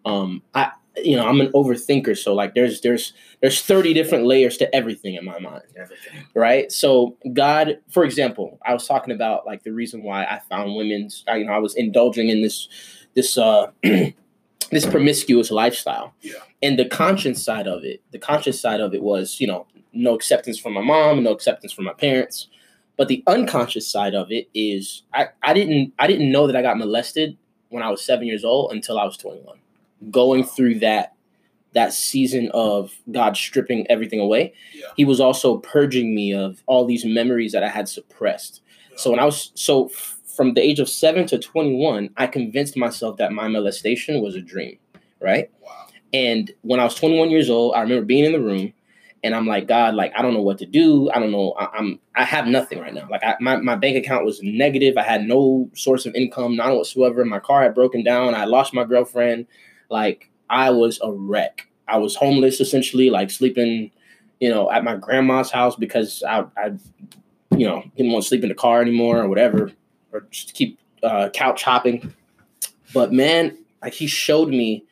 [0.06, 4.58] Um, I, you know, I'm an overthinker, so like, there's there's there's 30 different layers
[4.58, 6.26] to everything in my mind Everything.
[6.34, 6.72] right?
[6.72, 11.24] So God, for example, I was talking about like the reason why I found women's,
[11.28, 12.70] I, you know, I was indulging in this
[13.14, 13.72] this uh
[14.72, 16.14] this promiscuous lifestyle.
[16.22, 16.34] Yeah.
[16.62, 20.16] And the conscience side of it, the conscious side of it was, you know, no
[20.16, 22.48] acceptance from my mom, no acceptance from my parents.
[22.98, 26.62] But the unconscious side of it is I, I didn't I didn't know that I
[26.62, 27.38] got molested
[27.70, 29.58] when I was seven years old until I was 21.
[30.12, 31.14] Going through that
[31.74, 34.88] that season of God stripping everything away, Yeah.
[34.96, 38.62] He was also purging me of all these memories that I had suppressed.
[38.96, 39.90] So when I was so
[40.36, 44.42] from the age of seven to 21, I convinced myself that my molestation was a
[44.42, 44.78] dream,
[45.20, 45.50] right?
[45.62, 45.88] Wow.
[46.14, 48.74] And when I was 21 years old, I remember being in the room
[49.24, 51.10] and I'm like, God, like, I don't know what to do.
[51.10, 51.54] I don't know.
[51.58, 53.08] I, I'm, I have nothing right now.
[53.10, 54.98] Like I, my, my bank account was negative.
[54.98, 57.26] I had no source of income, none whatsoever.
[57.26, 58.36] My car had broken down.
[58.36, 59.48] I lost my girlfriend.
[59.90, 61.68] Like I was a wreck.
[61.88, 63.92] I was homeless essentially, like sleeping,
[64.40, 66.74] you know, at my grandma's house because I, I,
[67.52, 69.72] you know, didn't want to sleep in the car anymore or whatever,
[70.16, 72.14] or just keep uh, couch hopping.
[72.94, 74.86] But man, like he showed me,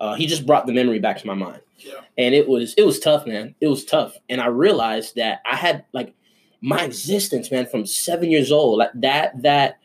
[0.00, 1.60] uh, he just brought the memory back to my mind.
[1.78, 2.00] Yeah.
[2.16, 3.54] and it was it was tough man.
[3.60, 4.16] It was tough.
[4.28, 6.12] And i realized that i had like
[6.60, 9.78] my existence man from seven years old like that that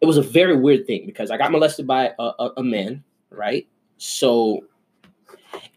[0.00, 3.02] it was a very weird thing because i got molested by a, a, a man
[3.30, 3.68] right?
[3.98, 4.64] So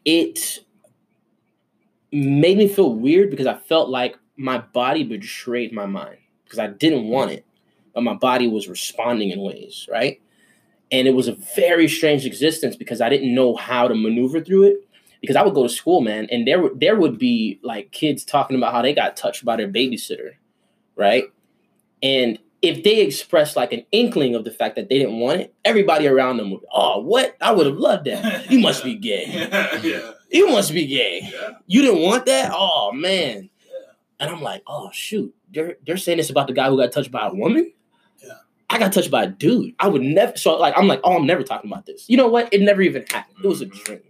[0.05, 0.59] it
[2.11, 6.68] made me feel weird because i felt like my body betrayed my mind because i
[6.68, 7.43] didn't want it
[8.01, 10.21] my body was responding in ways right
[10.91, 14.63] and it was a very strange existence because i didn't know how to maneuver through
[14.63, 14.77] it
[15.23, 18.25] because I would go to school, man, and there would there would be like kids
[18.25, 20.33] talking about how they got touched by their babysitter,
[20.97, 21.23] right?
[22.03, 25.53] And if they expressed like an inkling of the fact that they didn't want it,
[25.63, 27.37] everybody around them would, oh, what?
[27.39, 28.51] I would have loved that.
[28.51, 29.25] You must be gay.
[29.29, 29.79] Yeah.
[29.81, 30.11] Yeah.
[30.29, 31.29] You must be gay.
[31.31, 31.51] Yeah.
[31.67, 32.51] You didn't want that?
[32.53, 33.49] Oh man.
[33.65, 33.91] Yeah.
[34.19, 37.11] And I'm like, oh shoot, they're they're saying this about the guy who got touched
[37.11, 37.71] by a woman.
[38.74, 39.76] I got touched by a dude.
[39.80, 40.36] I would never.
[40.36, 42.09] So like, I'm like, oh, I'm never talking about this.
[42.09, 42.51] You know what?
[42.51, 43.38] It never even happened.
[43.43, 44.01] It was a dream.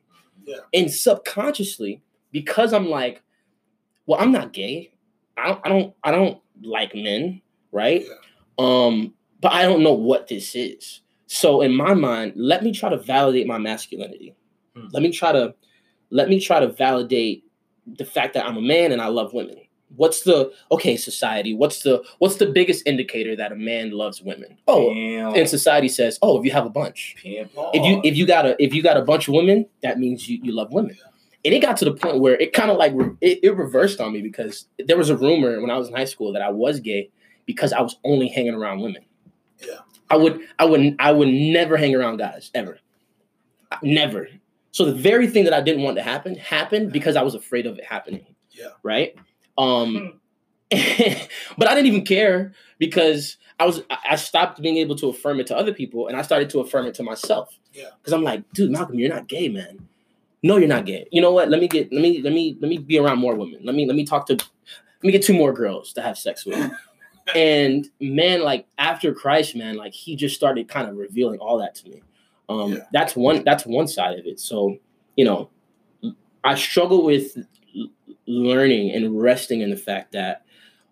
[0.46, 0.58] Yeah.
[0.74, 2.02] And subconsciously,
[2.32, 3.22] because I'm like,
[4.06, 4.94] well, I'm not gay.
[5.38, 5.62] I don't.
[5.66, 5.94] I don't.
[6.04, 7.42] I don't like men,
[7.74, 8.06] right?
[8.08, 8.16] Yeah.
[8.58, 11.02] Um, but I don't know what this is.
[11.28, 14.34] So in my mind, let me try to validate my masculinity.
[14.78, 14.88] Hmm.
[14.94, 15.56] Let me try to
[16.10, 17.44] let me try to validate
[17.86, 19.58] the fact that I'm a man and I love women.
[19.96, 21.54] What's the okay society?
[21.54, 24.58] What's the what's the biggest indicator that a man loves women?
[24.68, 25.36] Oh, Damn.
[25.36, 28.56] and society says, oh, if you have a bunch, if you if you got a
[28.64, 30.98] if you got a bunch of women, that means you, you love women.
[31.46, 34.14] And it got to the point where it kind of like it, it reversed on
[34.14, 36.80] me because there was a rumor when I was in high school that I was
[36.80, 37.10] gay
[37.46, 39.04] because I was only hanging around women.
[39.60, 39.80] Yeah.
[40.10, 42.80] I would I would I would never hang around guys ever.
[43.82, 44.30] Never.
[44.72, 47.66] So the very thing that I didn't want to happen happened because I was afraid
[47.66, 48.26] of it happening.
[48.52, 48.70] Yeah.
[48.82, 49.16] Right?
[49.58, 50.20] Um
[50.72, 55.48] but I didn't even care because I was I stopped being able to affirm it
[55.48, 57.60] to other people and I started to affirm it to myself.
[57.74, 57.90] Yeah.
[58.00, 59.88] Because I'm like, dude, Malcolm, you're not gay, man.
[60.42, 61.08] No, you're not gay.
[61.12, 61.50] You know what?
[61.50, 63.60] Let me get let me let me let me be around more women.
[63.64, 66.46] Let me let me talk to let me get two more girls to have sex
[66.46, 66.72] with.
[67.36, 71.76] and man, like after Christ, man, like he just started kind of revealing all that
[71.76, 72.02] to me.
[72.50, 72.80] Um, Yeah.
[72.92, 74.40] that's one that's one side of it.
[74.40, 74.78] So,
[75.16, 75.50] you know,
[76.44, 77.38] I struggle with
[78.26, 80.46] learning and resting in the fact that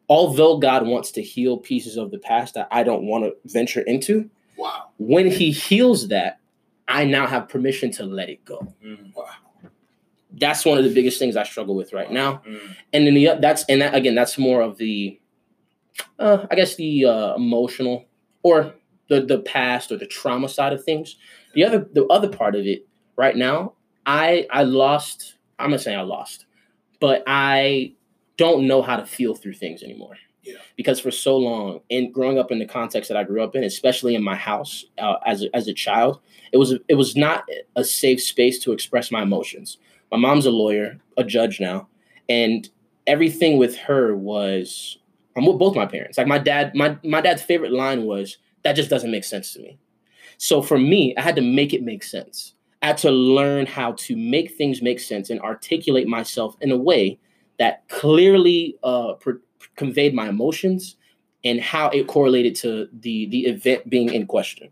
[0.10, 3.82] although God wants to heal pieces of the past that I don't want to venture
[3.82, 4.90] into, Wow.
[4.98, 6.40] when he heals that,
[6.88, 8.68] I now have permission to let it go.
[8.86, 9.26] Mm, Wow.
[10.34, 12.42] That's one of the biggest things I struggle with right now.
[12.48, 12.60] mm.
[12.94, 15.20] And then the oth- that's and that again, that's more of the
[16.20, 18.06] uh I guess the uh emotional
[18.44, 18.74] or
[19.10, 21.18] the the past or the trauma side of things.
[21.54, 23.74] The other the other part of it right now,
[24.06, 26.46] I I lost I'm gonna say I lost,
[27.02, 27.94] but I
[28.38, 30.16] don't know how to feel through things anymore.
[30.44, 30.56] Yeah.
[30.78, 33.64] Because for so long, and growing up in the context that I grew up in,
[33.64, 36.20] especially in my house uh, as a, as a child,
[36.54, 37.44] it was it was not
[37.76, 39.78] a safe space to express my emotions.
[40.12, 41.88] My mom's a lawyer, a judge now,
[42.28, 42.68] and
[43.06, 44.98] everything with her was
[45.36, 46.18] I'm with both my parents.
[46.18, 49.60] Like my dad, my my dad's favorite line was that just doesn't make sense to
[49.60, 49.78] me.
[50.38, 52.56] So for me, I had to make it make sense.
[52.82, 56.78] I had to learn how to make things make sense and articulate myself in a
[56.78, 57.20] way
[57.60, 59.14] that clearly uh,
[59.76, 60.96] conveyed my emotions
[61.44, 64.70] and how it correlated to the the event being in question.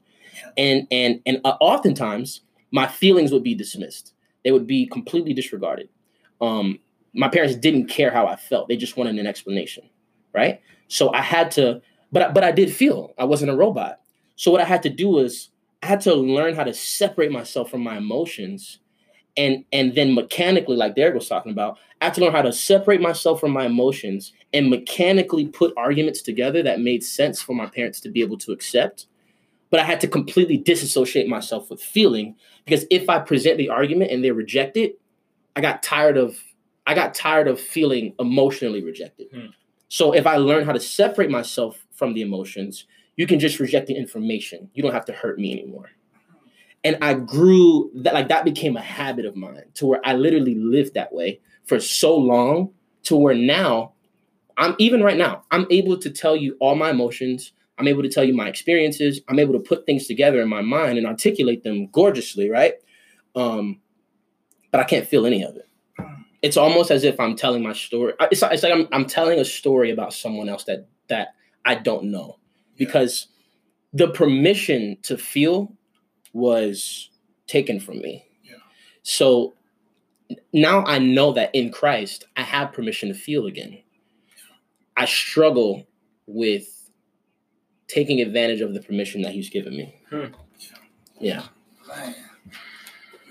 [0.57, 2.41] And and and uh, oftentimes
[2.71, 4.13] my feelings would be dismissed.
[4.43, 5.89] They would be completely disregarded.
[6.41, 6.79] Um,
[7.13, 8.67] my parents didn't care how I felt.
[8.69, 9.89] They just wanted an explanation,
[10.33, 10.61] right?
[10.87, 11.81] So I had to,
[12.11, 13.13] but but I did feel.
[13.17, 14.01] I wasn't a robot.
[14.35, 15.49] So what I had to do was
[15.81, 18.79] I had to learn how to separate myself from my emotions,
[19.37, 22.53] and and then mechanically, like Derek was talking about, I had to learn how to
[22.53, 27.67] separate myself from my emotions and mechanically put arguments together that made sense for my
[27.67, 29.07] parents to be able to accept.
[29.69, 34.11] But I had to completely disassociate myself with feeling because if I present the argument
[34.11, 34.99] and they reject it,
[35.55, 36.37] I got tired of
[36.87, 39.27] I got tired of feeling emotionally rejected.
[39.33, 39.47] Hmm.
[39.89, 42.85] So if I learn how to separate myself from the emotions,
[43.19, 44.69] you can just reject the information.
[44.73, 45.89] You don't have to hurt me anymore.
[46.85, 50.55] and I grew that like that became a habit of mine to where I literally
[50.55, 52.71] lived that way for so long
[53.03, 53.91] to where now
[54.57, 57.51] I'm even right now, I'm able to tell you all my emotions.
[57.77, 59.19] I'm able to tell you my experiences.
[59.27, 62.75] I'm able to put things together in my mind and articulate them gorgeously, right?
[63.35, 63.81] Um,
[64.71, 65.67] but I can't feel any of it.
[66.41, 68.13] It's almost as if I'm telling my story.
[68.31, 71.33] It's, it's like I'm, I'm telling a story about someone else that that
[71.65, 72.38] I don't know
[72.79, 73.27] because
[73.93, 75.71] the permission to feel
[76.33, 77.11] was
[77.45, 78.25] taken from me.
[78.43, 78.55] Yeah.
[79.03, 79.53] So
[80.53, 83.79] now I know that in Christ, I have permission to feel again.
[84.97, 85.85] I struggle
[86.25, 86.89] with
[87.87, 89.95] taking advantage of the permission that He's given me.
[90.09, 90.25] Hmm.
[91.19, 91.43] Yeah.
[91.87, 92.15] Man,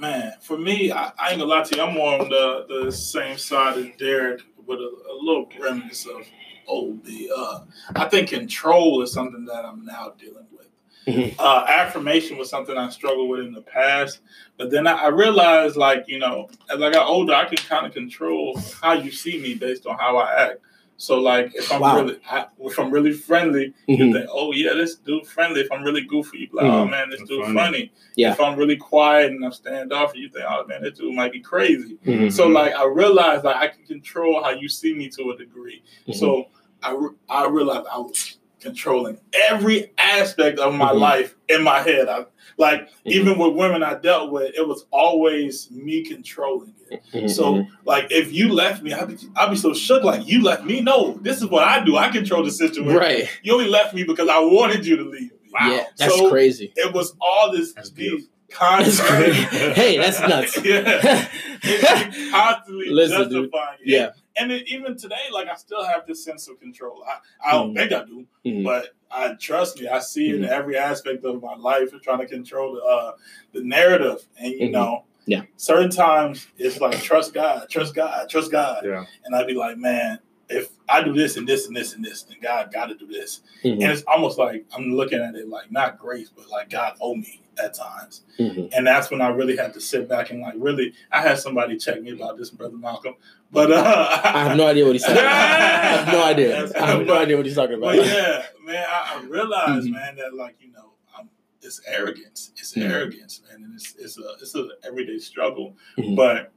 [0.01, 1.83] man, for me, I, I ain't gonna lie to you.
[1.83, 6.27] I'm more on the, the same side as Derek with a, a little remnants of
[6.69, 7.05] old.
[7.05, 7.61] The uh,
[7.97, 10.67] I think control is something that I'm now dealing with.
[11.07, 11.35] Mhm.
[11.39, 14.21] Uh, affirmation was something I struggled with in the past,
[14.59, 17.87] but then I, I realized, like you know, as I got older, I can kind
[17.87, 20.61] of control how you see me based on how I act.
[21.01, 21.95] So, like, if I'm Wow.
[21.99, 24.13] really, I, if I'm really friendly, you Mhm.
[24.13, 25.61] think, oh yeah, this dude friendly.
[25.61, 26.91] If I'm really goofy, you be like, oh Mhm.
[26.91, 27.55] man, this That's dude funny.
[27.55, 27.93] funny.
[28.17, 28.33] Yeah.
[28.33, 31.39] If I'm really quiet and I'm standoff, you think, oh man, this dude might be
[31.41, 31.97] crazy.
[32.05, 32.33] Mhm.
[32.33, 35.83] So like I realized like I can control how you see me to a degree.
[36.09, 36.15] Mhm.
[36.17, 36.49] So
[36.83, 36.97] I
[37.29, 39.19] I realized I was controlling
[39.49, 40.99] every aspect of my Mhm.
[41.01, 42.09] life in my head.
[42.09, 42.25] I
[42.57, 42.91] like Mhm.
[43.05, 47.01] even with women I dealt with, it was always me controlling it.
[47.15, 47.31] Mhm.
[47.31, 50.03] So like if you left me, I'd be I'd be so shook.
[50.03, 50.81] Like you left me.
[50.81, 51.97] No, this is what I do.
[51.97, 52.97] I control the situation.
[52.97, 53.29] right.
[53.43, 55.21] You only left me because I wanted you to leave.
[55.23, 55.31] me.
[55.61, 56.73] Yeah, that's So- crazy.
[56.77, 57.73] It was all this.
[57.73, 57.91] That's
[59.75, 60.59] hey, that's nuts.
[60.65, 61.27] yeah.
[62.31, 63.51] Constantly Listen, dude.
[63.53, 63.81] it.
[63.85, 64.11] Yeah.
[64.39, 67.05] And then even today, like I still have this sense of control.
[67.07, 67.77] I, I don't Mhm.
[67.77, 68.65] think I do, Mhm.
[68.65, 69.89] but I trust me.
[69.89, 73.13] I see it in every aspect of my life and trying to control the uh,
[73.53, 74.27] the narrative.
[74.39, 74.73] And you Mhm.
[74.73, 75.43] know, Yeah.
[75.57, 78.85] certain times it's like trust God, trust God, trust God.
[78.85, 79.05] Yeah.
[79.25, 80.19] And I'd be like, man,
[80.49, 83.07] if I do this and this and this and this, then God got to do
[83.07, 83.41] this.
[83.65, 83.73] Mhm.
[83.75, 87.15] And it's almost like I'm looking at it like not grace, but like God owe
[87.15, 88.23] me at times.
[88.39, 88.71] Mhm.
[88.75, 91.77] And that's when I really had to sit back and like really, I had somebody
[91.77, 93.15] check me about this, brother Malcolm.
[93.51, 95.33] But uh, I have no idea what he's talking about.
[95.33, 96.57] I have no idea.
[96.81, 97.97] I have no idea what he's talking about.
[97.97, 99.93] But yeah, man, I, I realized, Mhm.
[99.93, 101.29] man, that like you know, um,
[101.63, 102.53] it's arrogance.
[102.57, 102.91] It's Mhm.
[102.91, 105.77] arrogance, man, and it's it's a it's an everyday struggle.
[105.99, 106.15] Mhm.
[106.17, 106.53] But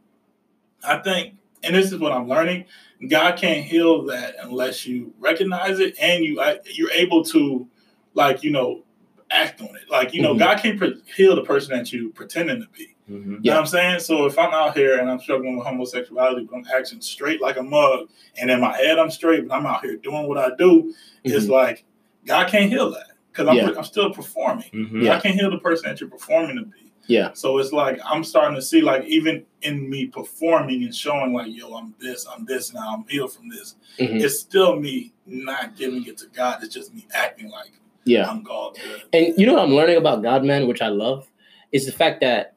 [0.83, 2.66] I think, and this is what I'm learning.
[3.09, 7.68] God can't heal that unless you recognize it and you you're able to,
[8.14, 8.84] like you know,
[9.32, 9.89] act on it.
[9.89, 10.39] Like you know, Mhm.
[10.39, 12.95] God can't pre- heal the person that you pretending to be.
[13.09, 13.26] Mhm.
[13.26, 13.53] You know Yeah.
[13.55, 13.99] what I'm saying?
[14.01, 17.57] So if I'm out here and I'm struggling with homosexuality, but I'm acting straight like
[17.57, 18.09] a mug,
[18.39, 20.93] and in my head I'm straight, but I'm out here doing what I do,
[21.24, 21.49] it's Mhm.
[21.49, 21.86] like
[22.26, 23.72] God can't heal that because I'm, Yeah.
[23.76, 24.70] I'm still performing.
[24.74, 25.01] Mhm.
[25.01, 25.14] Yeah.
[25.16, 26.80] God can't heal the person that you're performing to be.
[27.08, 27.32] Yeah.
[27.34, 31.47] So it's like I'm starting to see, like, even in me performing and showing, like,
[31.54, 33.76] yo, I'm this, I'm this now, I'm healed from this.
[33.99, 34.22] Mhm.
[34.22, 36.64] It's still me not giving it to God.
[36.64, 37.72] It's just me acting like
[38.06, 38.30] Yeah.
[38.30, 38.78] I'm God.
[39.14, 41.28] And you know what I'm learning about God, man, which I love,
[41.72, 42.56] is the fact that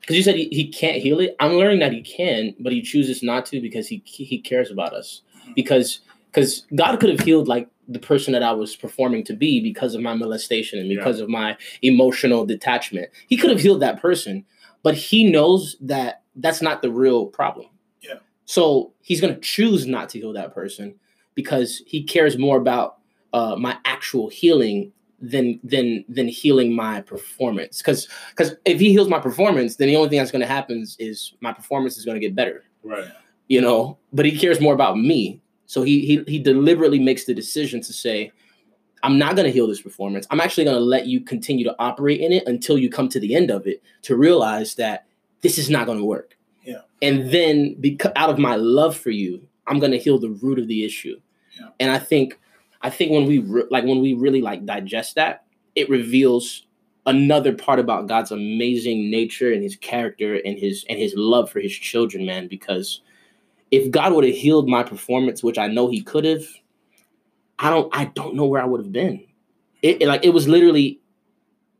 [0.00, 1.36] because you said he, he can't heal it.
[1.40, 4.92] I'm learning that he can, but he chooses not to because he he cares about
[4.92, 5.22] us.
[5.54, 6.00] Because
[6.32, 9.94] because God could have healed like the person that I was performing to be because
[9.94, 13.10] of my molestation and because of my emotional detachment.
[13.28, 14.44] He could have healed that person,
[14.82, 17.66] but he knows that that's not the real problem.
[18.00, 18.14] Yeah.
[18.44, 20.94] So he's gonna choose not to heal that person
[21.34, 22.98] because he cares more about
[23.32, 27.78] uh, my actual healing than than than healing my performance.
[27.78, 30.80] Because because if he heals my performance, then the only thing that's going to happen
[30.80, 32.64] is, is my performance is going to get better.
[32.82, 33.08] Right.
[33.48, 35.42] You know, but he cares more about me.
[35.70, 38.32] So he he he deliberately makes the decision to say,
[39.04, 40.26] I'm not going to heal this performance.
[40.28, 43.20] I'm actually going to let you continue to operate in it until you come to
[43.20, 45.06] the end of it to realize that
[45.42, 46.36] this is not going to work.
[46.64, 46.80] Yeah.
[47.02, 50.58] And then because out of my love for you, I'm going to heal the root
[50.58, 51.20] of the issue.
[51.56, 51.68] Yeah.
[51.78, 52.36] And I think
[52.82, 55.44] I think when we re- like when we really like digest that,
[55.76, 56.66] it reveals
[57.06, 61.60] another part about God's amazing nature and his character and his and his love for
[61.60, 63.02] his children, man, because
[63.70, 66.42] if God would have healed my performance, which I know he could have,
[67.58, 69.24] I don't I don't know where I would have been.
[69.82, 71.00] It, it- like it was literally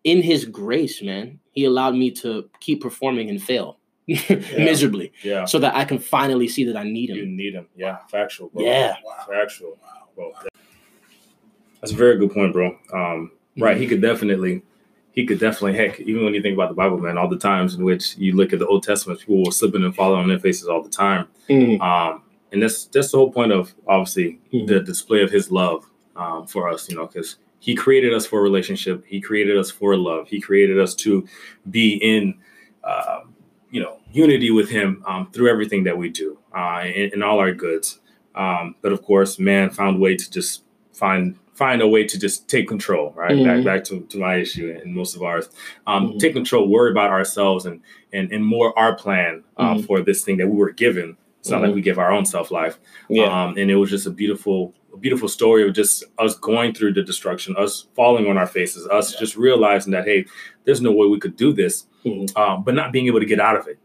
[0.04, 1.40] in his grace, man.
[1.52, 5.44] He allowed me to keep performing and fail miserably Yeah.
[5.46, 7.16] so that I can finally see that I need Him.
[7.16, 7.66] You need him.
[7.76, 7.98] Yeah.
[8.10, 8.48] Factual.
[8.50, 8.64] Bro.
[8.64, 8.94] Yeah.
[9.04, 9.14] Wow.
[9.28, 9.78] Factual.
[10.14, 10.32] Bro.
[11.80, 12.76] That's a very good point, bro.
[12.92, 13.76] Um, right.
[13.76, 14.62] He could definitely,
[15.12, 17.74] he could definitely, heck, even when you think about the Bible, man, all the times
[17.74, 20.38] in which you look at the Old Testament, people were slipping and falling on their
[20.38, 21.26] faces all the time.
[21.48, 21.80] Mhm.
[21.80, 24.66] Um, and that's that's the whole point of obviously Mhm.
[24.66, 25.84] the display of his love
[26.16, 29.04] um, for us, you know, because He created us for a relationship.
[29.06, 30.28] He created us for love.
[30.28, 31.26] He created us to
[31.70, 32.34] be in,
[32.82, 33.20] uh,
[33.70, 37.38] you know, unity with Him um, through everything that we do uh, in, in all
[37.38, 38.00] our goods.
[38.34, 40.62] Um, but of course, man found a way to just
[40.94, 43.36] find find a way to just take control, right?
[43.36, 43.44] Mhm.
[43.48, 45.46] Back back to, to my issue and most of ours.
[45.86, 46.18] Um, Mhm.
[46.22, 47.76] Take control, worry about ourselves and
[48.16, 49.32] and and more our plan
[49.62, 49.86] um, Mhm.
[49.86, 51.08] for this thing that we were given.
[51.40, 51.78] It's not like Mhm.
[51.78, 52.76] we give our own self life.
[53.08, 53.28] Yeah.
[53.36, 54.58] Um, and it was just a beautiful,
[54.96, 55.94] a beautiful story of just
[56.24, 60.20] us going through the destruction, us falling on our faces, us just realizing that hey,
[60.64, 61.74] there's no way we could do this,
[62.06, 62.24] Mhm.
[62.42, 63.78] um, but not being able to get out of it.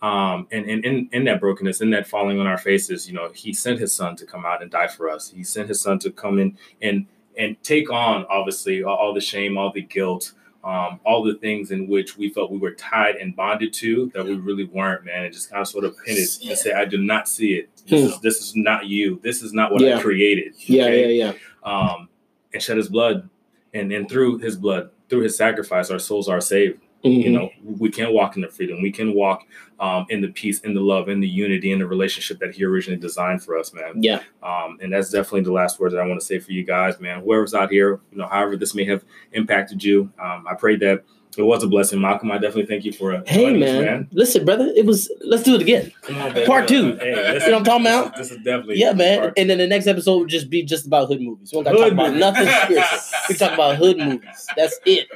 [0.00, 3.30] Um, and and in, in that brokenness, in that falling on our faces, you know,
[3.34, 5.30] he sent his son to come out and die for us.
[5.30, 9.56] He sent his son to come in and and take on obviously all, the shame,
[9.56, 10.32] all the guilt,
[10.64, 14.24] um, all the things in which we felt we were tied and bonded to that
[14.24, 15.24] we really weren't, man.
[15.24, 17.68] And just kind of sort of pin it and say, I do not see it.
[17.86, 19.18] This is this is not you.
[19.22, 19.98] This is not what Yeah.
[19.98, 20.54] I created.
[20.58, 21.32] yeah, yeah, yeah.
[21.64, 22.08] Um,
[22.52, 23.28] and shed his blood,
[23.74, 26.80] and and through his blood, through his sacrifice, our souls are saved.
[27.02, 27.32] You Mhm.
[27.32, 28.82] know, we can walk in the freedom.
[28.82, 29.44] We can walk
[29.80, 32.64] um, in the peace, in the love, in the unity, in the relationship that he
[32.64, 34.02] originally designed for us, man.
[34.02, 34.20] Yeah.
[34.42, 36.98] Um, and that's definitely the last word that I want to say for you guys,
[36.98, 37.20] man.
[37.22, 41.04] Whoever's out here, you know, however this may have impacted you, um, I pray that
[41.36, 42.00] it was a blessing.
[42.00, 44.08] Malcolm, I definitely thank you for uh, Hey us, man.
[44.10, 44.72] listen, brother.
[44.74, 45.08] It was.
[45.20, 45.92] Let's do it again.
[46.02, 46.44] Come on, baby.
[46.46, 46.96] Part two.
[46.96, 48.16] Hey, You know what I'm talking about?
[48.16, 49.32] This is, definitely Yeah, man.
[49.36, 51.52] And then the next episode would just be just about hood movies.
[51.52, 52.98] We don't gotta Hood talk about nothing spiritual.
[53.28, 54.46] We talk about hood movies.
[54.56, 55.06] That's it.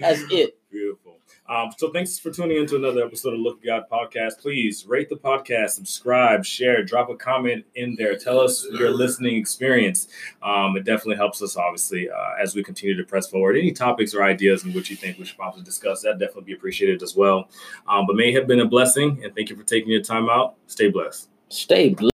[0.00, 0.58] That's it.
[0.76, 1.16] Beautiful.
[1.48, 4.38] Um, so thanks for tuning into another episode of Look God podcast.
[4.40, 8.18] Please rate the podcast, subscribe, share, drop a comment in there.
[8.18, 10.08] Tell us your listening experience.
[10.42, 13.56] Um, it definitely helps us, obviously, uh, as we continue to press forward.
[13.56, 16.52] Any topics or ideas in which you think we should possibly discuss, that definitely be
[16.52, 17.48] appreciated as well.
[17.88, 20.56] Um, but may have been a blessing, and thank you for taking your time out.
[20.66, 21.30] Stay blessed.
[21.48, 22.15] Stay blessed.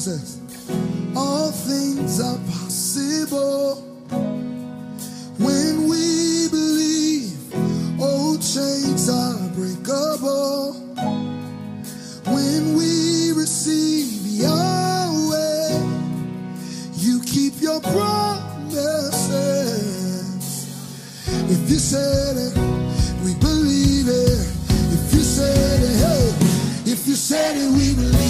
[0.00, 0.40] says,
[1.14, 3.76] All things are possible
[5.38, 7.36] when we believe.
[8.00, 10.72] Old chains are breakable
[12.32, 15.84] when we receive Yahweh.
[16.94, 19.20] You keep your promises.
[21.26, 22.56] If you said it,
[23.22, 24.48] we believe it.
[24.96, 26.32] If you said it, hey,
[26.90, 28.29] if you said it, we believe it.